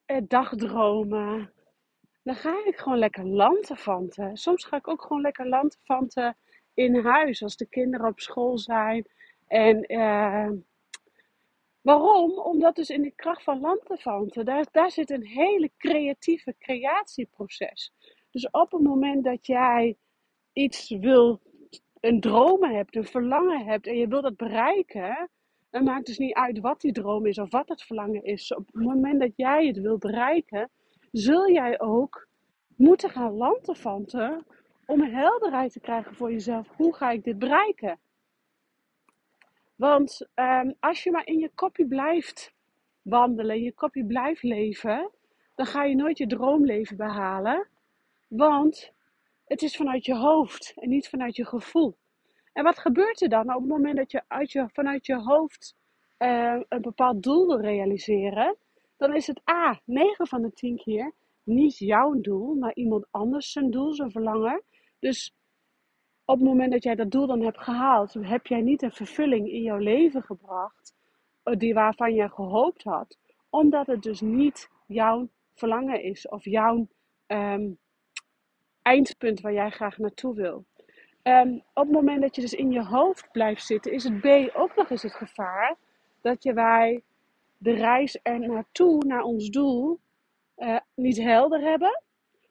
eh, 0.05 0.21
dagdromen. 0.27 1.53
Dan 2.23 2.35
ga 2.35 2.65
ik 2.65 2.77
gewoon 2.77 2.97
lekker 2.97 3.25
lantefanten. 3.25 4.37
Soms 4.37 4.63
ga 4.63 4.77
ik 4.77 4.87
ook 4.87 5.01
gewoon 5.01 5.21
lekker 5.21 5.47
lantefanten 5.47 6.37
in 6.73 6.95
huis 6.95 7.43
als 7.43 7.57
de 7.57 7.65
kinderen 7.65 8.07
op 8.07 8.19
school 8.19 8.57
zijn. 8.57 9.07
En 9.47 9.93
uh, 9.93 10.49
waarom? 11.81 12.39
Omdat 12.39 12.75
dus 12.75 12.89
in 12.89 13.01
de 13.01 13.11
kracht 13.15 13.43
van 13.43 13.59
lantefanten, 13.59 14.45
daar, 14.45 14.65
daar 14.71 14.91
zit 14.91 15.09
een 15.09 15.25
hele 15.25 15.71
creatieve 15.77 16.55
creatieproces. 16.59 17.93
Dus 18.31 18.49
op 18.49 18.71
het 18.71 18.81
moment 18.81 19.23
dat 19.23 19.45
jij 19.47 19.97
iets 20.53 20.89
wil 20.89 21.41
een 21.99 22.19
droom 22.19 22.63
hebt, 22.63 22.95
een 22.95 23.05
verlangen 23.05 23.65
hebt 23.65 23.87
en 23.87 23.97
je 23.97 24.07
wilt 24.07 24.23
dat 24.23 24.35
bereiken, 24.35 25.29
dan 25.69 25.83
maakt 25.83 26.05
dus 26.05 26.17
niet 26.17 26.33
uit 26.33 26.59
wat 26.59 26.81
die 26.81 26.91
droom 26.91 27.25
is 27.25 27.37
of 27.37 27.51
wat 27.51 27.69
het 27.69 27.83
verlangen 27.83 28.23
is. 28.23 28.53
Op 28.53 28.65
het 28.71 28.83
moment 28.83 29.19
dat 29.19 29.31
jij 29.35 29.67
het 29.67 29.81
wilt 29.81 29.99
bereiken, 29.99 30.69
zul 31.11 31.49
jij 31.49 31.79
ook 31.79 32.27
moeten 32.75 33.09
gaan 33.09 33.33
lanterfanten 33.33 34.45
om 34.85 35.01
helderheid 35.01 35.71
te 35.71 35.79
krijgen 35.79 36.15
voor 36.15 36.31
jezelf. 36.31 36.67
Hoe 36.75 36.95
ga 36.95 37.09
ik 37.11 37.23
dit 37.23 37.39
bereiken? 37.39 37.99
Want 39.75 40.27
um, 40.35 40.75
als 40.79 41.03
je 41.03 41.11
maar 41.11 41.25
in 41.25 41.39
je 41.39 41.51
kopje 41.55 41.87
blijft 41.87 42.53
wandelen, 43.01 43.55
in 43.55 43.63
je 43.63 43.73
kopje 43.73 44.05
blijft 44.05 44.43
leven, 44.43 45.11
dan 45.55 45.65
ga 45.65 45.83
je 45.83 45.95
nooit 45.95 46.17
je 46.17 46.27
droomleven 46.27 46.97
behalen. 46.97 47.67
Want 48.27 48.91
het 49.45 49.61
is 49.61 49.75
vanuit 49.75 50.05
je 50.05 50.15
hoofd 50.15 50.73
en 50.75 50.89
niet 50.89 51.09
vanuit 51.09 51.35
je 51.35 51.45
gevoel. 51.45 51.97
En 52.53 52.63
wat 52.63 52.79
gebeurt 52.79 53.21
er 53.21 53.29
dan 53.29 53.55
op 53.55 53.61
het 53.61 53.69
moment 53.69 53.95
dat 53.95 54.11
je, 54.11 54.21
uit 54.27 54.51
je 54.51 54.69
vanuit 54.73 55.05
je 55.05 55.15
hoofd 55.15 55.75
uh, 56.19 56.61
een 56.69 56.81
bepaald 56.81 57.23
doel 57.23 57.47
wil 57.47 57.59
realiseren? 57.59 58.57
Dan 59.01 59.15
is 59.15 59.27
het 59.27 59.41
A, 59.49 59.79
9 59.85 60.27
van 60.27 60.41
de 60.41 60.53
10 60.53 60.77
keer 60.77 61.11
niet 61.43 61.77
jouw 61.77 62.21
doel, 62.21 62.55
maar 62.55 62.73
iemand 62.73 63.05
anders 63.11 63.51
zijn 63.51 63.71
doel, 63.71 63.93
zijn 63.93 64.11
verlangen. 64.11 64.63
Dus 64.99 65.35
op 66.25 66.37
het 66.39 66.47
moment 66.47 66.71
dat 66.71 66.83
jij 66.83 66.95
dat 66.95 67.11
doel 67.11 67.27
dan 67.27 67.41
hebt 67.41 67.61
gehaald, 67.61 68.13
heb 68.13 68.47
jij 68.47 68.61
niet 68.61 68.81
een 68.81 68.91
vervulling 68.91 69.51
in 69.51 69.61
jouw 69.61 69.77
leven 69.77 70.21
gebracht, 70.21 70.95
eh, 71.43 71.57
die 71.57 71.73
waarvan 71.73 72.13
je 72.13 72.29
gehoopt 72.29 72.83
had, 72.83 73.17
omdat 73.49 73.87
het 73.87 74.01
dus 74.01 74.21
niet 74.21 74.69
jouw 74.87 75.29
verlangen 75.53 76.03
is 76.03 76.27
of 76.27 76.45
jouw 76.45 76.87
um, 77.27 77.77
eindpunt 78.81 79.41
waar 79.41 79.53
jij 79.53 79.69
graag 79.69 79.97
naartoe 79.97 80.35
wil. 80.35 80.65
Um, 81.23 81.63
op 81.73 81.83
het 81.83 81.91
moment 81.91 82.21
dat 82.21 82.35
je 82.35 82.41
dus 82.41 82.53
in 82.53 82.71
je 82.71 82.85
hoofd 82.85 83.31
blijft 83.31 83.65
zitten, 83.65 83.91
is 83.91 84.03
het 84.03 84.19
B 84.21 84.55
ook 84.55 84.75
nog 84.75 84.89
eens 84.89 85.03
het 85.03 85.15
gevaar 85.15 85.77
dat 86.21 86.43
je 86.43 86.53
wij 86.53 87.03
de 87.61 87.73
reis 87.73 88.19
er 88.23 88.39
naartoe, 88.39 89.05
naar 89.05 89.23
ons 89.23 89.49
doel, 89.49 89.99
uh, 90.57 90.79
niet 90.95 91.17
helder 91.17 91.61
hebben. 91.61 92.01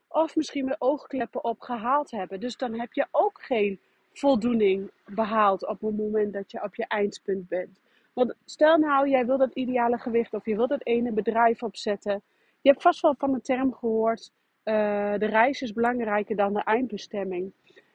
Of 0.09 0.37
misschien 0.37 0.65
met 0.65 0.81
oogkleppen 0.81 1.45
op 1.45 1.61
gehaald 1.61 2.11
hebben. 2.11 2.41
Dus 2.41 2.57
dan 2.57 2.79
heb 2.79 2.93
je 2.93 3.07
ook 3.11 3.43
geen 3.43 3.81
voldoening 4.13 4.91
behaald 5.07 5.67
op 5.67 5.81
het 5.81 5.97
moment 5.97 6.33
dat 6.33 6.51
je 6.51 6.63
op 6.63 6.75
je 6.75 6.87
eindpunt 6.87 7.49
bent. 7.49 7.81
Want 8.13 8.35
stel 8.45 8.79
nou, 8.79 9.09
jij 9.09 9.27
wil 9.27 9.39
dat 9.39 9.55
ideale 9.55 9.99
gewicht 9.99 10.35
of 10.35 10.45
je 10.45 10.57
wilt 10.57 10.69
dat 10.69 10.87
ene 10.87 11.13
bedrijf 11.13 11.63
opzetten. 11.63 12.23
Je 12.61 12.71
hebt 12.71 12.83
vast 12.83 13.01
wel 13.01 13.15
van 13.19 13.33
de 13.33 13.41
term 13.41 13.75
gehoord, 13.75 14.33
uh, 14.65 14.75
de 15.19 15.27
reis 15.27 15.63
is 15.63 15.73
belangrijker 15.73 16.37
dan 16.37 16.53
de 16.53 16.63
eindbestemming. 16.63 17.53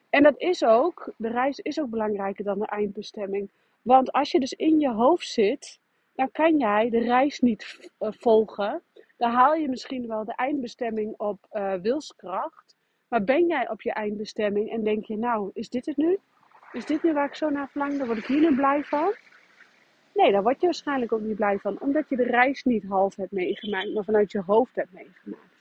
En 0.10 0.24
dat 0.24 0.38
is 0.38 0.64
ook, 0.64 1.14
de 1.18 1.30
reis 1.30 1.60
is 1.60 1.80
ook 1.80 1.90
belangrijker 1.90 2.44
dan 2.44 2.60
de 2.60 2.68
eindbestemming. 2.68 3.50
Want 3.82 4.12
als 4.12 4.32
je 4.32 4.40
dus 4.40 4.54
in 4.54 4.80
je 4.80 4.92
hoofd 4.92 5.28
zit, 5.28 5.80
dan 6.16 6.32
kan 6.32 6.58
jij 6.58 6.90
de 6.90 7.00
reis 7.00 7.40
niet 7.40 7.92
uh, 8.00 8.10
volgen. 8.12 8.82
Dan 9.18 9.32
haal 9.32 9.54
je 9.54 9.70
misschien 9.70 10.08
wel 10.08 10.26
de 10.26 10.36
eindbestemming 10.36 11.14
op 11.18 11.48
uh, 11.52 11.74
wilskracht. 11.74 12.76
Maar 13.08 13.24
ben 13.24 13.48
jij 13.48 13.70
op 13.70 13.82
je 13.82 13.92
eindbestemming 13.92 14.70
en 14.70 14.84
denk 14.84 15.06
je, 15.06 15.18
nou, 15.18 15.50
is 15.54 15.70
dit 15.70 15.86
het 15.86 15.98
nu? 15.98 16.18
Is 16.72 16.86
dit 16.86 17.04
nu 17.04 17.14
waar 17.14 17.28
ik 17.28 17.36
zo 17.36 17.50
naar 17.50 17.70
verlang? 17.70 17.98
Dan 17.98 18.08
word 18.08 18.18
ik 18.18 18.26
hier 18.26 18.40
nu 18.40 18.56
blij 18.56 18.84
van. 18.84 19.14
Nee, 20.14 20.32
daar 20.32 20.44
word 20.44 20.60
je 20.60 20.66
waarschijnlijk 20.66 21.12
ook 21.12 21.22
niet 21.22 21.36
blij 21.36 21.60
van. 21.60 21.80
Omdat 21.80 22.10
je 22.10 22.16
de 22.16 22.24
reis 22.24 22.64
niet 22.64 22.84
half 22.84 23.16
hebt 23.16 23.32
meegemaakt, 23.32 23.94
maar 23.94 24.04
vanuit 24.04 24.32
je 24.32 24.42
hoofd 24.42 24.76
hebt 24.76 24.94
meegemaakt. 24.94 25.54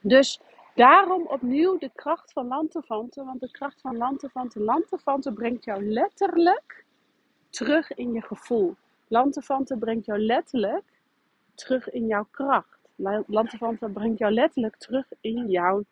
Dus 0.00 0.40
daarom 0.74 1.26
opnieuw 1.26 1.78
de 1.78 1.90
kracht 1.94 2.32
van 2.32 2.46
lantefanten. 2.46 3.24
Want 3.24 3.40
de 3.40 3.50
kracht 3.50 3.80
van 3.80 3.96
lantefanten, 3.96 4.62
lantefanten 4.62 5.34
brengt 5.34 5.64
jou 5.64 5.84
letterlijk 5.84 6.84
terug 7.50 7.92
in 7.92 8.12
je 8.12 8.22
gevoel. 8.22 8.76
Lantefanten 9.08 9.78
brengt 9.78 10.06
jou 10.06 10.18
letterlijk 10.18 10.84
terug 11.54 11.90
in 11.90 12.06
jouw 12.06 12.26
kracht. 12.30 12.78
Lantefanten 13.26 13.92
brengt 13.92 14.18
jou 14.18 14.32
letterlijk 14.32 14.76
terug 14.76 15.06
in 15.20 15.50
jouw 15.50 15.84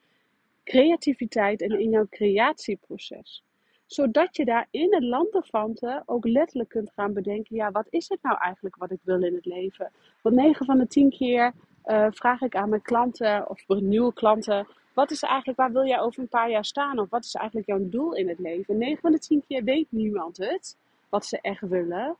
creativiteit 0.65 1.63
en 1.63 1.81
in 1.81 1.91
jouw 1.91 2.07
creatieproces. 2.11 3.45
Zodat 3.87 4.37
je 4.37 4.45
daar 4.45 4.67
in 4.71 4.95
het 4.95 5.03
lantefanten 5.03 6.03
ook 6.07 6.27
letterlijk 6.27 6.69
kunt 6.69 6.91
gaan 6.95 7.13
bedenken: 7.13 7.57
ja, 7.57 7.71
wat 7.71 7.87
is 7.91 8.09
het 8.09 8.23
nou 8.23 8.37
eigenlijk 8.39 8.77
wat 8.77 8.91
ik 8.91 9.01
wil 9.03 9.23
in 9.23 9.35
het 9.35 9.45
leven? 9.45 9.93
Want 10.23 10.35
9 10.35 10.67
van 10.67 10.79
de 10.79 10.87
10 10.87 11.11
keer 11.11 11.53
uh, 11.85 12.07
vraag 12.11 12.41
ik 12.41 12.57
aan 12.57 12.69
mijn 12.69 12.83
klanten 12.83 13.49
of 13.49 13.69
nieuwe 13.69 14.13
klanten: 14.13 14.67
wat 14.95 15.11
is 15.11 15.23
eigenlijk, 15.23 15.59
waar 15.59 15.73
wil 15.73 15.87
jij 15.87 16.01
over 16.01 16.23
een 16.23 16.29
paar 16.29 16.51
jaar 16.51 16.65
staan? 16.65 16.99
Of 16.99 17.11
wat 17.11 17.25
is 17.25 17.35
eigenlijk 17.35 17.69
jouw 17.69 17.89
doel 17.89 18.15
in 18.15 18.29
het 18.29 18.39
leven? 18.39 18.79
9 18.79 19.01
van 19.01 19.13
de 19.13 19.19
10 19.19 19.45
keer 19.49 19.65
weet 19.65 19.87
niemand 19.91 20.37
het, 20.37 20.77
wat 21.09 21.27
ze 21.27 21.41
echt 21.41 21.61
willen. 21.61 22.17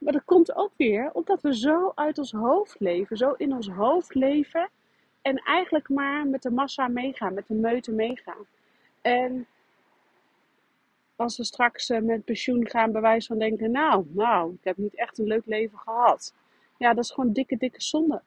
Maar 0.00 0.12
dat 0.12 0.24
komt 0.24 0.54
ook 0.54 0.72
weer 0.76 1.10
omdat 1.12 1.42
we 1.42 1.56
zo 1.56 1.92
uit 1.94 2.18
ons 2.18 2.32
hoofd 2.32 2.80
leven, 2.80 3.16
zo 3.16 3.32
in 3.32 3.52
ons 3.52 3.68
hoofd 3.68 4.14
leven 4.14 4.68
en 5.22 5.36
eigenlijk 5.36 5.88
maar 5.88 6.26
met 6.26 6.42
de 6.42 6.50
massa 6.50 6.88
meegaan, 6.88 7.34
met 7.34 7.46
de 7.46 7.54
meute 7.54 7.92
meegaan. 7.92 8.46
En 9.00 9.46
als 11.16 11.36
we 11.36 11.44
straks 11.44 11.90
eh, 11.90 12.00
met 12.00 12.24
pensioen 12.24 12.68
gaan, 12.68 12.92
bij 12.92 13.00
wijze 13.00 13.26
van 13.26 13.38
denken: 13.38 13.70
Nou, 13.70 14.06
nou, 14.08 14.52
ik 14.52 14.64
heb 14.64 14.76
niet 14.76 14.96
echt 14.96 15.18
een 15.18 15.26
leuk 15.26 15.46
leven 15.46 15.78
gehad. 15.78 16.34
Ja, 16.78 16.94
dat 16.94 17.04
is 17.04 17.10
gewoon 17.10 17.32
dikke, 17.32 17.56
dikke 17.56 17.82
zonde. 17.82 18.22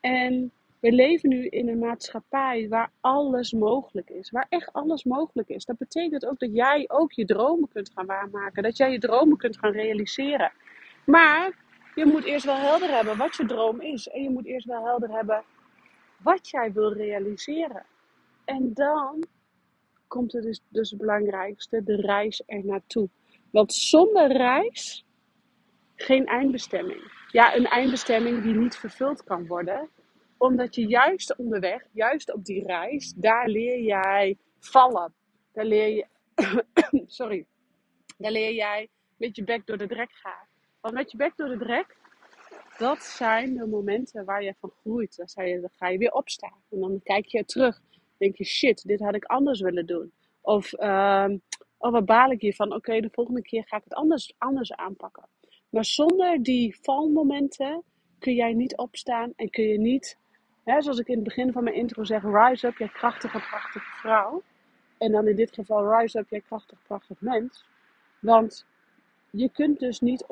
En 0.00 0.52
we 0.80 0.92
leven 0.92 1.28
nu 1.28 1.46
in 1.46 1.68
een 1.68 1.78
maatschappij 1.78 2.68
waar 2.68 2.90
alles 3.00 3.52
mogelijk 3.52 4.10
is. 4.10 4.30
Waar 4.30 4.46
echt 4.48 4.72
alles 4.72 5.04
mogelijk 5.04 5.48
is. 5.48 5.64
Dat 5.64 5.78
betekent 5.78 6.26
ook 6.26 6.38
dat 6.38 6.50
jij 6.52 6.84
ook 6.86 7.12
je 7.12 7.24
dromen 7.24 7.68
kunt 7.68 7.90
gaan 7.94 8.06
waarmaken. 8.06 8.62
Dat 8.62 8.76
jij 8.76 8.92
je 8.92 8.98
dromen 8.98 9.36
kunt 9.36 9.58
gaan 9.58 9.72
realiseren. 9.72 10.52
Maar 11.06 11.64
je 11.94 12.06
moet 12.06 12.24
eerst 12.24 12.44
wel 12.44 12.56
helder 12.56 12.88
hebben 12.88 13.16
wat 13.16 13.36
je 13.36 13.46
droom 13.46 13.80
is. 13.80 14.08
En 14.08 14.22
je 14.22 14.30
moet 14.30 14.46
eerst 14.46 14.66
wel 14.66 14.84
helder 14.84 15.10
hebben 15.10 15.44
wat 16.22 16.48
jij 16.48 16.72
wil 16.72 16.92
realiseren. 16.92 17.86
En 18.44 18.74
dan 18.74 19.24
komt 20.08 20.32
het 20.32 20.42
dus, 20.42 20.60
dus 20.68 20.90
het 20.90 20.98
belangrijkste, 20.98 21.82
de 21.82 21.96
reis 21.96 22.42
er 22.46 22.64
naartoe. 22.64 23.08
Want 23.50 23.74
zonder 23.74 24.32
reis 24.32 25.04
geen 25.96 26.26
eindbestemming. 26.26 27.26
Ja, 27.30 27.56
een 27.56 27.66
eindbestemming 27.66 28.42
die 28.42 28.54
niet 28.54 28.76
vervuld 28.76 29.24
kan 29.24 29.46
worden. 29.46 29.88
Omdat 30.36 30.74
je 30.74 30.86
juist 30.86 31.36
onderweg, 31.36 31.82
juist 31.92 32.32
op 32.32 32.44
die 32.44 32.66
reis, 32.66 33.12
daar 33.16 33.48
leer 33.48 33.80
jij 33.80 34.38
vallen. 34.58 35.14
Daar 35.52 35.64
leer 35.64 35.88
je, 35.88 36.06
sorry, 37.06 37.46
daar 38.18 38.30
leer 38.30 38.52
jij 38.52 38.88
met 39.16 39.36
je 39.36 39.44
bek 39.44 39.66
door 39.66 39.78
de 39.78 39.86
drek 39.86 40.12
gaan. 40.12 40.46
Want 40.84 40.96
met 40.96 41.10
je 41.10 41.16
bek 41.16 41.36
door 41.36 41.48
de 41.48 41.56
drek, 41.56 41.96
dat 42.78 43.02
zijn 43.02 43.54
de 43.54 43.66
momenten 43.66 44.24
waar 44.24 44.42
je 44.42 44.54
van 44.60 44.72
groeit. 44.80 45.16
Dan, 45.16 45.46
je, 45.46 45.68
ga 45.72 45.88
je 45.88 45.98
weer 45.98 46.12
opstaan. 46.12 46.62
En 46.70 46.80
dan 46.80 47.00
kijk 47.02 47.26
je 47.26 47.44
terug. 47.44 47.80
denk 48.18 48.36
je, 48.36 48.44
shit, 48.44 48.86
dit 48.86 49.00
had 49.00 49.14
ik 49.14 49.24
anders 49.24 49.60
willen 49.60 49.86
doen. 49.86 50.12
Of, 50.40 50.72
uh, 50.72 51.26
wat 51.78 52.04
baal 52.04 52.30
ik 52.30 52.40
hiervan? 52.40 52.72
Oké, 52.72 53.00
de 53.00 53.08
volgende 53.12 53.42
keer 53.42 53.64
ga 53.66 53.76
ik 53.76 53.84
het 53.84 53.94
anders, 53.94 54.34
anders 54.38 54.72
aanpakken. 54.72 55.28
Maar 55.68 55.84
zonder 55.84 56.42
die 56.42 56.78
valmomenten 56.80 57.82
kun 58.18 58.34
jij 58.34 58.52
niet 58.52 58.76
opstaan 58.76 59.32
en 59.36 59.50
kun 59.50 59.64
je 59.64 59.78
niet, 59.78 60.18
hè, 60.64 60.82
zoals 60.82 60.98
ik 60.98 61.08
in 61.08 61.14
het 61.14 61.24
begin 61.24 61.52
van 61.52 61.64
mijn 61.64 61.76
intro 61.76 62.04
zeg, 62.04 62.22
rise 62.22 62.66
up, 62.66 62.78
jij 62.78 62.88
krachtige, 62.88 63.38
prachtige 63.38 63.98
vrouw. 64.00 64.42
En 64.98 65.12
dan 65.12 65.28
in 65.28 65.36
dit 65.36 65.54
geval 65.54 65.98
rise 65.98 66.18
up, 66.18 66.28
jij 66.28 66.40
krachtig, 66.40 66.82
prachtig 66.82 67.20
mens. 67.20 67.64
Want 68.20 68.66
je 69.36 69.48
kunt 69.48 69.78
dus 69.78 70.00
niet 70.00 70.24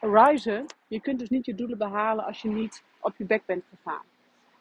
rise, 0.00 0.64
je 0.86 1.00
kunt 1.00 1.18
dus 1.18 1.28
niet 1.28 1.46
je 1.46 1.54
doelen 1.54 1.78
behalen 1.78 2.24
als 2.24 2.42
je 2.42 2.48
niet 2.48 2.82
op 3.00 3.16
je 3.16 3.24
bek 3.24 3.42
bent 3.46 3.64
gegaan. 3.70 4.04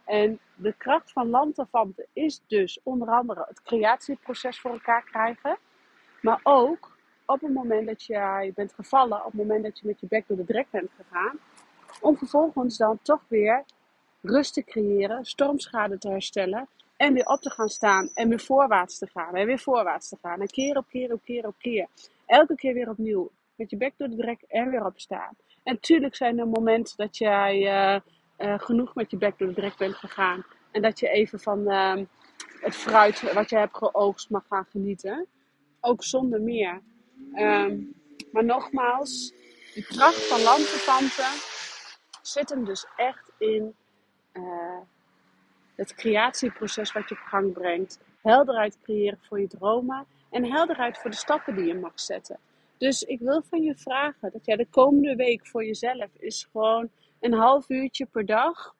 En 0.05 0.39
de 0.55 0.73
kracht 0.77 1.11
van 1.11 1.29
lanterfanten 1.29 2.05
is 2.13 2.41
dus 2.47 2.79
onder 2.83 3.07
andere 3.07 3.45
het 3.47 3.61
creatieproces 3.61 4.59
voor 4.59 4.71
elkaar 4.71 5.03
krijgen. 5.03 5.57
Maar 6.21 6.39
ook 6.43 6.97
op 7.25 7.41
het 7.41 7.53
moment 7.53 7.87
dat 7.87 8.03
jij 8.03 8.51
bent 8.55 8.73
gevallen, 8.73 9.17
op 9.17 9.31
het 9.31 9.41
moment 9.41 9.63
dat 9.63 9.79
je 9.79 9.87
met 9.87 9.99
je 9.99 10.07
bek 10.07 10.27
door 10.27 10.37
de 10.37 10.45
drek 10.45 10.67
bent 10.69 10.89
gegaan. 10.97 11.39
Om 12.01 12.17
vervolgens 12.17 12.77
dan 12.77 12.99
toch 13.01 13.21
weer 13.27 13.63
rust 14.21 14.53
te 14.53 14.63
creëren, 14.63 15.25
stormschade 15.25 15.97
te 15.97 16.09
herstellen. 16.09 16.67
En 16.97 17.13
weer 17.13 17.27
op 17.27 17.41
te 17.41 17.49
gaan 17.49 17.69
staan 17.69 18.09
en 18.13 18.29
weer 18.29 18.39
voorwaarts 18.39 18.97
te 18.97 19.07
gaan. 19.07 19.35
En 19.35 19.45
weer 19.45 19.59
voorwaarts 19.59 20.09
te 20.09 20.17
gaan. 20.21 20.41
En 20.41 20.47
keer 20.47 20.77
op 20.77 20.85
keer 20.89 21.11
op 21.11 21.21
keer 21.23 21.47
op 21.47 21.55
keer. 21.57 21.87
Elke 22.25 22.55
keer 22.55 22.73
weer 22.73 22.89
opnieuw. 22.89 23.31
Met 23.57 23.69
je 23.69 23.77
bek 23.77 23.93
door 23.97 24.09
de 24.09 24.15
drek 24.15 24.41
en 24.41 24.69
weer 24.69 24.85
opstaan. 24.85 25.35
En 25.63 25.73
natuurlijk 25.73 26.15
zijn 26.15 26.39
er 26.39 26.47
momenten 26.47 26.97
dat 26.97 27.17
jij 27.17 27.61
uh, 27.61 27.99
uh, 28.47 28.59
genoeg 28.59 28.95
met 28.95 29.11
je 29.11 29.17
bek 29.17 29.37
door 29.37 29.47
de 29.47 29.53
drek 29.53 29.77
bent 29.77 29.95
gegaan. 29.95 30.45
En 30.71 30.81
dat 30.81 30.99
je 30.99 31.09
even 31.09 31.39
van 31.39 31.59
uh, 31.59 31.95
het 32.61 32.75
fruit 32.75 33.33
wat 33.33 33.49
je 33.49 33.57
hebt 33.57 33.77
geoogst 33.77 34.29
mag 34.29 34.45
gaan 34.49 34.65
genieten. 34.69 35.27
Ook 35.79 36.03
zonder 36.03 36.41
meer. 36.41 36.81
Um, 37.35 37.95
maar 38.31 38.43
nogmaals, 38.43 39.33
de 39.73 39.83
kracht 39.83 40.27
van 40.27 40.41
landverwanten 40.41 41.31
zit 42.21 42.49
hem 42.49 42.65
dus 42.65 42.85
echt 42.95 43.31
in 43.37 43.75
uh, 44.33 44.77
het 45.75 45.95
creatieproces 45.95 46.91
wat 46.91 47.09
je 47.09 47.15
op 47.15 47.21
gang 47.21 47.53
brengt. 47.53 47.99
Helderheid 48.21 48.77
creëren 48.81 49.19
voor 49.27 49.39
je 49.39 49.47
dromen 49.47 50.05
en 50.29 50.51
helderheid 50.51 50.97
voor 50.97 51.09
de 51.09 51.15
stappen 51.15 51.55
die 51.55 51.65
je 51.65 51.75
mag 51.75 51.99
zetten. 51.99 52.39
Dus 52.77 53.03
ik 53.03 53.19
wil 53.19 53.43
van 53.43 53.61
je 53.61 53.75
vragen 53.75 54.31
dat 54.31 54.45
jij 54.45 54.55
de 54.55 54.67
komende 54.69 55.15
week 55.15 55.47
voor 55.47 55.65
jezelf 55.65 56.09
is 56.17 56.47
gewoon 56.51 56.89
een 57.19 57.33
half 57.33 57.69
uurtje 57.69 58.05
per 58.05 58.25
dag 58.25 58.75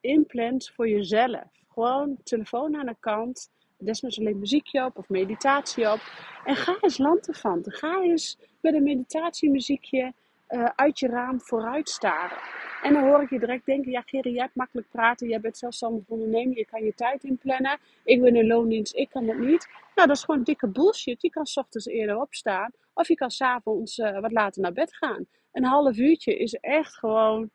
inplant 0.00 0.70
voor 0.74 0.88
jezelf. 0.88 1.44
Gewoon 1.68 2.16
telefoon 2.22 2.76
aan 2.76 2.86
de 2.86 2.96
kant, 3.00 3.50
desnoods 3.76 4.18
alleen 4.18 4.38
muziekje 4.38 4.84
op 4.84 4.98
of 4.98 5.08
meditatie 5.08 5.92
op. 5.92 6.00
En 6.44 6.56
ga 6.56 6.76
eens 6.80 6.98
lanterfanten. 6.98 7.72
Ga 7.72 8.00
eens 8.02 8.38
met 8.60 8.74
een 8.74 8.82
meditatiemuziekje 8.82 10.12
uh, 10.50 10.64
uit 10.74 10.98
je 10.98 11.08
raam 11.08 11.40
vooruit 11.40 11.88
staren. 11.88 12.38
En 12.82 12.92
dan 12.92 13.02
hoor 13.02 13.22
ik 13.22 13.30
je 13.30 13.38
direct 13.38 13.66
denken, 13.66 13.90
ja 13.90 14.02
Gerrie, 14.06 14.32
jij 14.32 14.42
hebt 14.42 14.54
makkelijk 14.54 14.88
praten, 14.90 15.28
jij 15.28 15.40
bent 15.40 15.58
zelfstandig 15.58 16.04
ondernemer, 16.06 16.56
je 16.56 16.64
kan 16.64 16.84
je 16.84 16.94
tijd 16.94 17.24
inplannen. 17.24 17.78
Ik 18.04 18.20
ben 18.20 18.36
in 18.36 18.46
loondienst, 18.46 18.94
ik 18.96 19.10
kan 19.10 19.28
het 19.28 19.38
niet. 19.38 19.68
Nou, 19.94 20.08
dat 20.08 20.16
is 20.16 20.24
gewoon 20.24 20.42
dikke 20.42 20.68
bullshit. 20.68 21.22
Je 21.22 21.30
kan 21.30 21.46
s 21.46 21.56
ochtends 21.56 21.86
eerder 21.86 22.20
opstaan 22.20 22.70
of 22.94 23.08
je 23.08 23.14
kan 23.14 23.30
s'avonds 23.30 23.98
uh, 23.98 24.20
wat 24.20 24.32
later 24.32 24.62
naar 24.62 24.72
bed 24.72 24.94
gaan. 24.94 25.26
Een 25.52 25.64
half 25.64 25.96
uurtje 25.96 26.36
is 26.36 26.54
echt 26.54 26.94
gewoon 26.94 27.50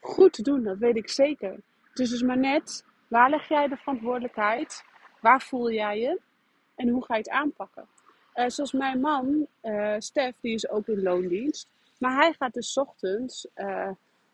goed 0.00 0.32
te 0.32 0.42
doen, 0.42 0.62
dat 0.62 0.78
weet 0.78 0.96
ik 0.96 1.08
zeker. 1.08 1.60
Het 1.90 1.98
is 1.98 2.10
dus 2.10 2.22
maar 2.22 2.38
net, 2.38 2.84
waar 3.08 3.30
leg 3.30 3.48
jij 3.48 3.68
de 3.68 3.76
verantwoordelijkheid? 3.76 4.84
Waar 5.20 5.42
voel 5.42 5.70
jij 5.70 5.98
je? 5.98 6.20
En 6.74 6.88
hoe 6.88 7.04
ga 7.04 7.14
je 7.14 7.20
het 7.20 7.30
aanpakken? 7.30 7.86
Uh, 8.34 8.44
zoals 8.48 8.72
mijn 8.72 9.00
man, 9.00 9.46
uh, 9.62 9.94
Stef, 9.98 10.34
die 10.40 10.54
is 10.54 10.68
ook 10.68 10.86
in 10.86 11.02
loondienst. 11.02 11.68
Maar 11.98 12.16
hij 12.16 12.34
gaat 12.38 12.54
dus 12.54 12.76
ochtends, 12.76 13.48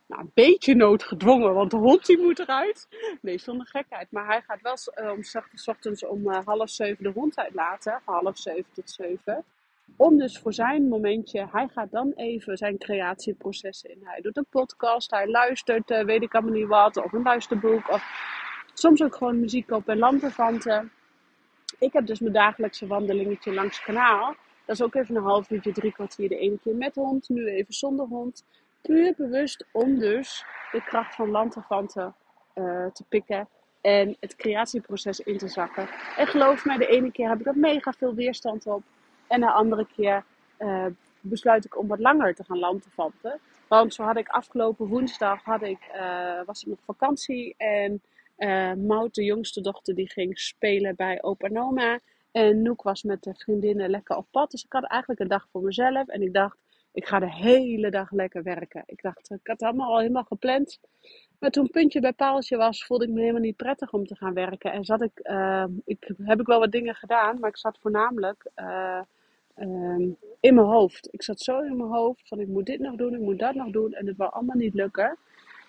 nou, 0.06 0.22
een 0.22 0.30
beetje 0.34 0.74
noodgedwongen, 0.74 1.54
want 1.54 1.70
de 1.70 1.76
hond 1.76 2.06
die 2.06 2.18
moet 2.18 2.38
eruit. 2.38 2.88
Nee, 3.20 3.38
zonder 3.38 3.66
gekheid. 3.66 4.10
Maar 4.10 4.26
hij 4.26 4.42
gaat 4.42 4.60
wel 4.60 5.04
uh, 5.04 5.12
om 5.12 5.22
s 5.54 5.68
ochtends 5.68 6.04
om 6.04 6.28
uh, 6.30 6.38
half 6.44 6.70
zeven 6.70 7.04
de 7.04 7.10
hond 7.10 7.36
uitlaten. 7.36 8.00
Half 8.04 8.38
zeven 8.38 8.72
tot 8.72 8.90
zeven. 8.90 9.44
Om 9.96 10.18
dus 10.18 10.38
voor 10.38 10.52
zijn 10.52 10.88
momentje, 10.88 11.48
hij 11.50 11.68
gaat 11.68 11.90
dan 11.90 12.12
even 12.12 12.56
zijn 12.56 12.78
creatieprocessen 12.78 13.90
in. 13.90 14.00
Hij 14.02 14.20
doet 14.20 14.36
een 14.36 14.46
podcast, 14.50 15.10
hij 15.10 15.28
luistert, 15.28 15.88
weet 15.88 16.22
ik 16.22 16.34
allemaal 16.34 16.52
niet 16.52 16.66
wat, 16.66 16.96
of 16.96 17.12
een 17.12 17.22
luisterboek. 17.22 17.88
Of 17.90 18.02
soms 18.74 19.02
ook 19.02 19.16
gewoon 19.16 19.40
muziek 19.40 19.70
op 19.70 19.88
en 19.88 19.98
lampenvanten. 19.98 20.92
Ik 21.78 21.92
heb 21.92 22.06
dus 22.06 22.20
mijn 22.20 22.32
dagelijkse 22.32 22.86
wandelingetje 22.86 23.54
langs 23.54 23.76
het 23.76 23.84
kanaal. 23.84 24.36
Dat 24.64 24.76
is 24.76 24.82
ook 24.82 24.94
even 24.94 25.16
een 25.16 25.22
half 25.22 25.50
uurtje, 25.50 25.72
drie 25.72 25.92
kwartier 25.92 26.28
de 26.28 26.36
ene 26.36 26.58
keer 26.62 26.74
met 26.74 26.94
hond, 26.94 27.28
nu 27.28 27.46
even 27.46 27.74
zonder 27.74 28.06
hond. 28.06 28.44
Puur 28.88 29.14
bewust 29.16 29.64
om 29.72 29.98
dus 29.98 30.44
de 30.72 30.82
kracht 30.82 31.14
van 31.14 31.30
lanterfanten 31.30 32.14
uh, 32.54 32.86
te 32.86 33.04
pikken 33.08 33.48
en 33.80 34.16
het 34.20 34.36
creatieproces 34.36 35.20
in 35.20 35.38
te 35.38 35.48
zakken. 35.48 35.88
En 36.16 36.26
geloof 36.26 36.64
mij, 36.64 36.76
de 36.76 36.86
ene 36.86 37.12
keer 37.12 37.28
heb 37.28 37.40
ik 37.40 37.46
er 37.46 37.58
mega 37.58 37.92
veel 37.92 38.14
weerstand 38.14 38.66
op. 38.66 38.82
En 39.28 39.40
de 39.40 39.50
andere 39.50 39.86
keer 39.96 40.24
uh, 40.58 40.86
besluit 41.20 41.64
ik 41.64 41.78
om 41.78 41.88
wat 41.88 41.98
langer 41.98 42.34
te 42.34 42.44
gaan 42.44 42.58
lanterfanten. 42.58 43.40
Want 43.68 43.94
zo 43.94 44.02
had 44.02 44.16
ik 44.16 44.28
afgelopen 44.28 44.86
woensdag, 44.86 45.42
had 45.42 45.62
ik, 45.62 45.78
uh, 45.94 46.40
was 46.46 46.62
ik 46.62 46.68
nog 46.68 46.78
vakantie. 46.84 47.54
En 47.56 48.02
Maud, 48.86 49.14
de 49.14 49.24
jongste 49.24 49.60
dochter, 49.60 49.94
die 49.94 50.10
ging 50.10 50.38
spelen 50.38 50.96
bij 50.96 51.22
opa. 51.22 51.98
En 52.32 52.62
Noek 52.62 52.82
was 52.82 53.02
met 53.02 53.22
de 53.22 53.34
vriendinnen 53.34 53.90
lekker 53.90 54.16
op 54.16 54.26
pad. 54.30 54.50
Dus 54.50 54.64
ik 54.64 54.72
had 54.72 54.84
eigenlijk 54.84 55.20
een 55.20 55.28
dag 55.28 55.46
voor 55.52 55.62
mezelf. 55.62 56.08
En 56.08 56.22
ik 56.22 56.32
dacht, 56.32 56.56
ik 56.94 57.06
ga 57.06 57.18
de 57.18 57.32
hele 57.32 57.90
dag 57.90 58.10
lekker 58.10 58.42
werken. 58.42 58.82
Ik 58.86 59.02
dacht, 59.02 59.30
ik 59.30 59.46
had 59.46 59.60
het 59.60 59.62
allemaal 59.62 59.92
al 59.92 59.98
helemaal 59.98 60.24
gepland. 60.24 60.80
Maar 61.38 61.50
toen 61.50 61.70
puntje 61.70 62.00
bij 62.00 62.12
paaltje 62.12 62.56
was, 62.56 62.84
voelde 62.84 63.04
ik 63.04 63.10
me 63.10 63.20
helemaal 63.20 63.40
niet 63.40 63.56
prettig 63.56 63.92
om 63.92 64.06
te 64.06 64.16
gaan 64.16 64.34
werken. 64.34 64.72
En 64.72 64.84
zat 64.84 65.02
ik, 65.02 65.20
uh, 65.22 65.64
ik 65.84 66.10
heb 66.22 66.40
ik 66.40 66.46
wel 66.46 66.58
wat 66.58 66.72
dingen 66.72 66.94
gedaan, 66.94 67.38
maar 67.38 67.50
ik 67.50 67.56
zat 67.56 67.78
voornamelijk 67.80 68.50
uh, 68.56 69.00
uh, 69.58 70.08
in 70.40 70.54
mijn 70.54 70.66
hoofd. 70.66 71.08
Ik 71.10 71.22
zat 71.22 71.40
zo 71.40 71.60
in 71.60 71.76
mijn 71.76 71.90
hoofd 71.90 72.28
van 72.28 72.40
ik 72.40 72.48
moet 72.48 72.66
dit 72.66 72.80
nog 72.80 72.94
doen, 72.94 73.14
ik 73.14 73.20
moet 73.20 73.38
dat 73.38 73.54
nog 73.54 73.70
doen. 73.70 73.92
En 73.92 74.06
het 74.06 74.16
wou 74.16 74.32
allemaal 74.32 74.56
niet 74.56 74.74
lukken. 74.74 75.16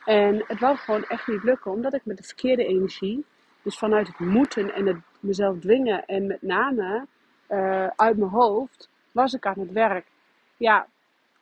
En 0.06 0.44
het 0.48 0.60
wou 0.60 0.78
gewoon 0.78 1.04
echt 1.04 1.28
niet 1.28 1.44
lukken, 1.44 1.72
omdat 1.72 1.94
ik 1.94 2.06
met 2.06 2.18
de 2.18 2.24
verkeerde 2.24 2.66
energie, 2.66 3.26
dus 3.62 3.78
vanuit 3.78 4.08
het 4.08 4.20
moeten 4.20 4.74
en 4.74 4.86
het 4.86 4.98
mezelf 5.20 5.60
dwingen 5.60 6.06
en 6.06 6.28
met 6.28 6.42
name 6.42 7.08
uh, 7.50 7.88
uit 7.88 8.18
mijn 8.18 8.32
hoofd, 8.32 8.90
was 9.12 9.34
ik 9.34 9.46
aan 9.46 9.60
het 9.60 9.72
werk. 9.72 10.06
Ja, 10.58 10.88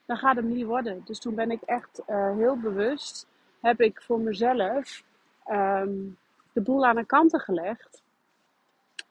dan 0.06 0.18
gaat 0.18 0.36
het 0.36 0.46
niet 0.46 0.66
worden. 0.66 1.02
Dus 1.06 1.20
toen 1.20 1.36
ben 1.36 1.52
ik 1.52 1.62
echt 1.62 2.02
uh, 2.08 2.36
heel 2.36 2.58
bewust, 2.58 3.28
heb 3.62 3.82
ik 3.82 4.02
voor 4.02 4.20
mezelf 4.20 5.04
um, 5.50 6.18
de 6.54 6.62
boel 6.62 6.86
aan 6.86 6.96
de 6.96 7.06
kanten 7.06 7.39
gelegd. 7.39 8.02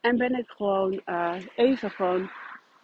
En 0.00 0.16
ben 0.16 0.34
ik 0.34 0.48
gewoon 0.48 1.00
uh, 1.06 1.34
even 1.56 1.90
gewoon 1.90 2.30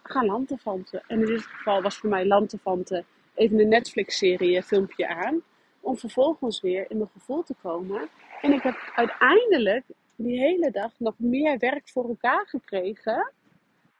gaan 0.03 0.25
lantefanten. 0.25 1.03
En 1.07 1.19
in 1.19 1.25
dit 1.25 1.41
geval 1.41 1.81
was 1.81 1.97
voor 1.97 2.09
mij 2.09 2.25
lantefanten 2.25 3.05
even 3.33 3.59
een 3.59 3.67
Netflix-serie 3.67 4.63
filmpje 4.63 5.07
aan. 5.07 5.41
Om 5.79 5.97
vervolgens 5.97 6.61
weer 6.61 6.85
in 6.89 6.97
mijn 6.97 7.09
gevoel 7.13 7.43
te 7.43 7.55
komen. 7.61 8.09
En 8.41 8.53
ik 8.53 8.61
heb 8.63 8.91
uiteindelijk 8.95 9.83
die 10.15 10.39
hele 10.39 10.71
dag 10.71 10.91
nog 10.97 11.13
meer 11.17 11.57
werk 11.57 11.89
voor 11.89 12.07
elkaar 12.07 12.47
gekregen 12.47 13.31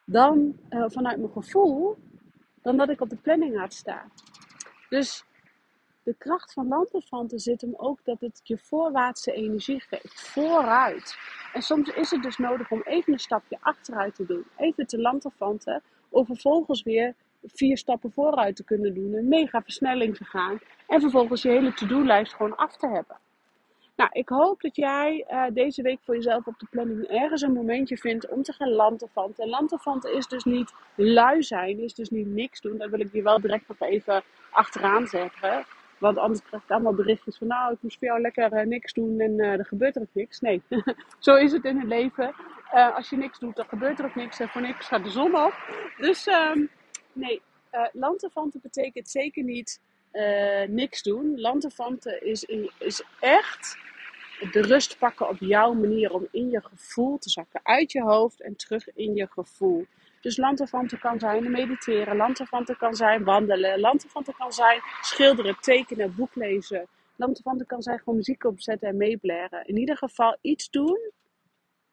dan 0.06 0.58
uh, 0.70 0.86
vanuit 0.88 1.18
mijn 1.18 1.32
gevoel, 1.32 1.98
dan 2.62 2.78
dat 2.78 2.90
ik 2.90 3.02
op 3.02 3.10
de 3.10 3.16
planning 3.16 3.60
had 3.60 3.74
staan. 3.74 4.12
Dus 4.90 5.24
de 6.04 6.16
kracht 6.18 6.54
van 6.54 6.68
lanterfanten 6.68 7.40
zit 7.40 7.62
hem 7.62 7.74
ook 7.78 8.00
dat 8.04 8.20
het 8.20 8.40
je 8.44 8.58
voorwaartse 8.58 9.32
energie 9.32 9.82
geeft, 9.82 10.22
vooruit. 10.22 11.18
En 11.54 11.62
soms 11.62 11.90
is 11.90 12.12
het 12.12 12.24
dus 12.24 12.38
nodig 12.38 12.72
om 12.72 12.82
even 12.84 13.14
een 13.14 13.20
stapje 13.20 13.58
achteruit 13.62 14.16
te 14.16 14.26
doen, 14.26 14.46
even 14.58 14.88
te 14.88 15.02
lanterfanten, 15.02 15.82
om 16.10 16.26
vervolgens 16.26 16.84
weer 16.84 17.16
vier 17.44 17.78
stappen 17.78 18.12
vooruit 18.12 18.56
te 18.56 18.64
kunnen 18.64 18.94
doen, 18.94 19.14
een 19.14 19.28
mega 19.28 19.62
versnelling 19.62 20.16
te 20.16 20.24
gaan 20.24 20.60
en 20.88 21.02
vervolgens 21.02 21.42
je 21.42 21.50
hele 21.50 21.74
to-do-lijst 21.74 22.34
gewoon 22.34 22.56
af 22.56 22.78
te 22.78 22.88
hebben. 22.88 23.18
Nou, 24.00 24.12
ik 24.14 24.30
hoop 24.30 24.62
dat 24.62 24.76
jij 24.76 25.26
uh, 25.32 25.44
deze 25.54 25.82
week 25.82 26.00
voor 26.04 26.16
jezelf 26.16 26.48
op 26.48 26.60
de 26.60 26.68
planning 26.70 27.04
ergens 27.08 27.42
een 27.42 27.54
momentje 27.54 27.98
vindt 27.98 28.30
om 28.30 28.44
te 28.44 28.54
gaan 28.54 28.70
lanterfanten. 28.70 30.12
En 30.12 30.16
is 30.16 30.28
dus 30.28 30.44
niet 30.44 30.74
lui 30.96 31.44
zijn, 31.44 31.80
is 31.80 31.94
dus 31.94 32.10
niet 32.10 32.28
niks 32.28 32.62
doen. 32.62 32.78
Dat 32.78 32.90
wil 32.90 33.00
ik 33.00 33.14
je 33.14 33.22
wel 33.22 33.40
direct 33.40 33.68
nog 33.68 33.80
even 33.80 34.24
achteraan 34.50 35.08
zeggen. 35.08 35.66
Want 35.98 36.18
anders 36.18 36.44
krijg 36.44 36.64
ik 36.64 36.70
allemaal 36.70 36.94
berichtjes 36.94 37.38
van, 37.38 37.48
nou, 37.48 37.74
ik 37.74 37.78
moest 37.82 37.98
voor 37.98 38.08
jou 38.08 38.22
lekker 38.22 38.54
uh, 38.54 38.66
niks 38.66 38.94
doen 38.94 39.20
en 39.20 39.40
uh, 39.40 39.60
er 39.60 39.66
gebeurt 39.66 39.96
er 39.96 40.08
niks. 40.12 40.40
Nee, 40.40 40.62
zo 41.20 41.36
is 41.36 41.52
het 41.52 41.66
in 41.66 41.80
het 41.80 41.88
leven. 41.88 42.34
als 42.96 43.10
je 43.10 43.18
niks 43.18 43.40
doet, 43.40 43.56
dan 43.56 43.66
gebeurt 43.66 44.00
er 44.00 44.06
ook 44.06 44.16
niks 44.16 44.40
en 44.40 44.50
voor 44.50 44.62
niks 44.62 44.88
gaat 44.88 45.04
de 45.04 45.10
zon 45.10 45.36
op. 45.36 45.54
Dus 45.98 46.28
um, 46.28 46.70
nee, 47.14 47.42
lanterfanten 47.92 48.60
betekent 48.62 49.10
zeker 49.10 49.44
niet 49.44 49.82
niks 50.68 51.04
doen. 51.04 51.40
Lanterfanten 51.40 52.26
is, 52.26 52.44
is 52.78 53.04
echt 53.20 53.88
de 54.52 54.62
rust 54.62 54.98
pakken 54.98 55.30
op 55.30 55.38
jouw 55.40 55.74
manier 55.74 56.14
om 56.14 56.28
in 56.32 56.50
je 56.50 56.62
gevoel 56.62 57.18
te 57.18 57.30
zakken. 57.30 57.60
Uit 57.64 57.92
je 57.92 58.02
hoofd 58.02 58.42
en 58.42 58.56
terug 58.56 58.94
in 58.94 59.16
je 59.16 59.28
gevoel. 59.30 59.86
Dus 60.22 60.38
lanterfanten 60.38 61.00
kan 61.00 61.20
zijn 61.20 61.52
mediteren, 61.52 62.16
lanterfanten 62.16 62.78
kan 62.78 62.96
zijn 62.96 63.24
wandelen, 63.24 63.80
lanterfanten 63.80 64.34
kan 64.34 64.52
zijn 64.52 64.82
schilderen, 65.02 65.58
tekenen, 65.60 66.16
boek 66.16 66.36
lezen. 66.36 66.88
Lanterfanten 67.16 67.66
kan 67.66 67.82
zijn 67.82 68.00
gewoon 68.00 68.16
muziek 68.16 68.44
opzetten 68.44 68.90
en 68.90 68.98
meeblaren. 68.98 69.66
In 69.66 69.78
ieder 69.78 69.98
geval 69.98 70.38
iets 70.42 70.70
doen 70.70 71.12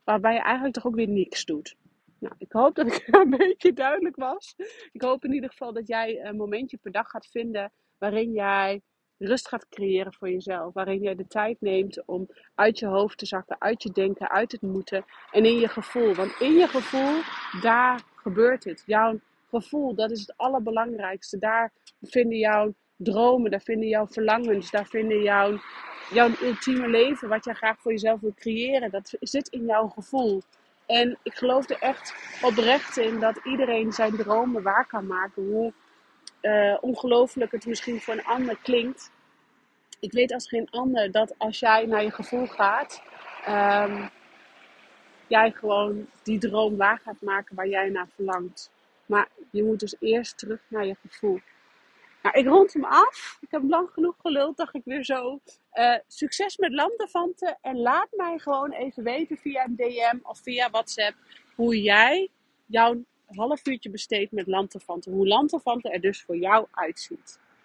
waarbij 0.04 0.32
je 0.32 0.40
eigenlijk 0.40 0.74
toch 0.74 0.86
ook 0.86 0.94
weer 0.94 1.08
niks 1.08 1.44
doet. 1.44 1.76
Nou, 2.18 2.34
ik 2.38 2.52
hoop 2.52 2.74
dat 2.74 2.86
ik 2.86 3.08
een 3.14 3.30
beetje 3.30 3.72
duidelijk 3.72 4.16
was. 4.16 4.54
Ik 4.92 5.02
hoop 5.02 5.24
in 5.24 5.32
ieder 5.32 5.50
geval 5.50 5.72
dat 5.72 5.86
jij 5.86 6.24
een 6.24 6.36
momentje 6.36 6.76
per 6.76 6.92
dag 6.92 7.08
gaat 7.08 7.26
vinden 7.26 7.72
waarin 7.98 8.32
jij 8.32 8.82
rust 9.18 9.48
gaat 9.48 9.68
creëren 9.68 10.14
voor 10.14 10.30
jezelf. 10.30 10.74
Waarin 10.74 11.00
jij 11.00 11.14
de 11.14 11.26
tijd 11.26 11.60
neemt 11.60 12.02
om 12.06 12.28
uit 12.54 12.78
je 12.78 12.86
hoofd 12.86 13.18
te 13.18 13.26
zakken, 13.26 13.56
uit 13.58 13.82
je 13.82 13.90
denken, 13.90 14.30
uit 14.30 14.52
het 14.52 14.62
moeten 14.62 15.04
en 15.30 15.44
in 15.44 15.58
je 15.58 15.68
gevoel. 15.68 16.14
Want 16.14 16.40
in 16.40 16.52
je 16.52 16.68
gevoel, 16.68 17.20
daar 17.60 18.02
gebeurt 18.14 18.64
het. 18.64 18.82
Jouw 18.86 19.20
gevoel, 19.50 19.94
dat 19.94 20.10
is 20.10 20.20
het 20.20 20.34
allerbelangrijkste. 20.36 21.38
Daar 21.38 21.72
vinden 22.02 22.38
jouw 22.38 22.74
dromen, 22.96 23.50
daar 23.50 23.60
vinden 23.60 23.88
jouw 23.88 24.06
verlangens, 24.06 24.70
daar 24.70 24.86
vinden 24.86 25.22
jouw, 25.22 25.58
jouw 26.12 26.30
ultieme 26.42 26.88
leven, 26.88 27.28
wat 27.28 27.44
jij 27.44 27.54
graag 27.54 27.80
voor 27.80 27.92
jezelf 27.92 28.20
wil 28.20 28.34
creëren. 28.34 28.90
Dat 28.90 29.16
zit 29.20 29.48
in 29.48 29.64
jouw 29.64 29.88
gevoel. 29.88 30.42
En 30.86 31.18
ik 31.22 31.34
geloof 31.34 31.70
er 31.70 31.78
echt 31.80 32.14
oprecht 32.42 32.96
in 32.96 33.20
dat 33.20 33.40
iedereen 33.44 33.92
zijn 33.92 34.16
dromen 34.16 34.62
waar 34.62 34.86
kan 34.86 35.06
maken. 35.06 35.44
Hoe 35.50 35.72
uh, 36.46 36.76
ongelooflijk 36.80 37.52
het 37.52 37.66
misschien 37.66 38.00
voor 38.00 38.14
een 38.14 38.24
ander 38.24 38.58
klinkt. 38.62 39.10
Ik 40.00 40.12
weet 40.12 40.32
als 40.32 40.48
geen 40.48 40.70
ander 40.70 41.10
dat 41.10 41.34
als 41.38 41.58
jij 41.58 41.86
naar 41.86 42.02
je 42.02 42.10
gevoel 42.10 42.46
gaat, 42.46 43.02
um, 43.48 44.10
jij 45.26 45.50
gewoon 45.50 46.06
die 46.22 46.38
droom 46.38 46.76
waar 46.76 47.00
gaat 47.04 47.20
maken 47.20 47.56
waar 47.56 47.68
jij 47.68 47.88
naar 47.88 48.08
verlangt. 48.14 48.70
Maar 49.06 49.28
je 49.50 49.64
moet 49.64 49.80
dus 49.80 49.94
eerst 50.00 50.38
terug 50.38 50.60
naar 50.68 50.86
je 50.86 50.96
gevoel. 51.00 51.40
Nou, 52.22 52.38
ik 52.38 52.46
rond 52.46 52.72
hem 52.72 52.84
af. 52.84 53.38
Ik 53.40 53.50
heb 53.50 53.62
lang 53.62 53.90
genoeg 53.90 54.14
geluld, 54.20 54.56
dacht 54.56 54.74
ik 54.74 54.82
weer 54.84 55.04
zo. 55.04 55.40
Uh, 55.74 55.98
succes 56.06 56.56
met 56.56 56.72
lanterfanten. 56.72 57.58
En 57.60 57.80
laat 57.80 58.08
mij 58.10 58.38
gewoon 58.38 58.72
even 58.72 59.02
weten 59.02 59.36
via 59.36 59.64
een 59.64 59.76
DM 59.76 60.18
of 60.22 60.38
via 60.38 60.70
WhatsApp 60.70 61.16
hoe 61.54 61.82
jij 61.82 62.28
jouw 62.66 63.04
half 63.26 63.66
uurtje 63.66 63.90
besteed 63.90 64.32
met 64.32 64.46
lanterfanten. 64.46 65.12
Hoe 65.12 65.26
lanterfanten 65.26 65.92
er 65.92 66.00
dus 66.00 66.22
voor 66.22 66.36
jou 66.36 66.66
uitziet. 66.70 67.38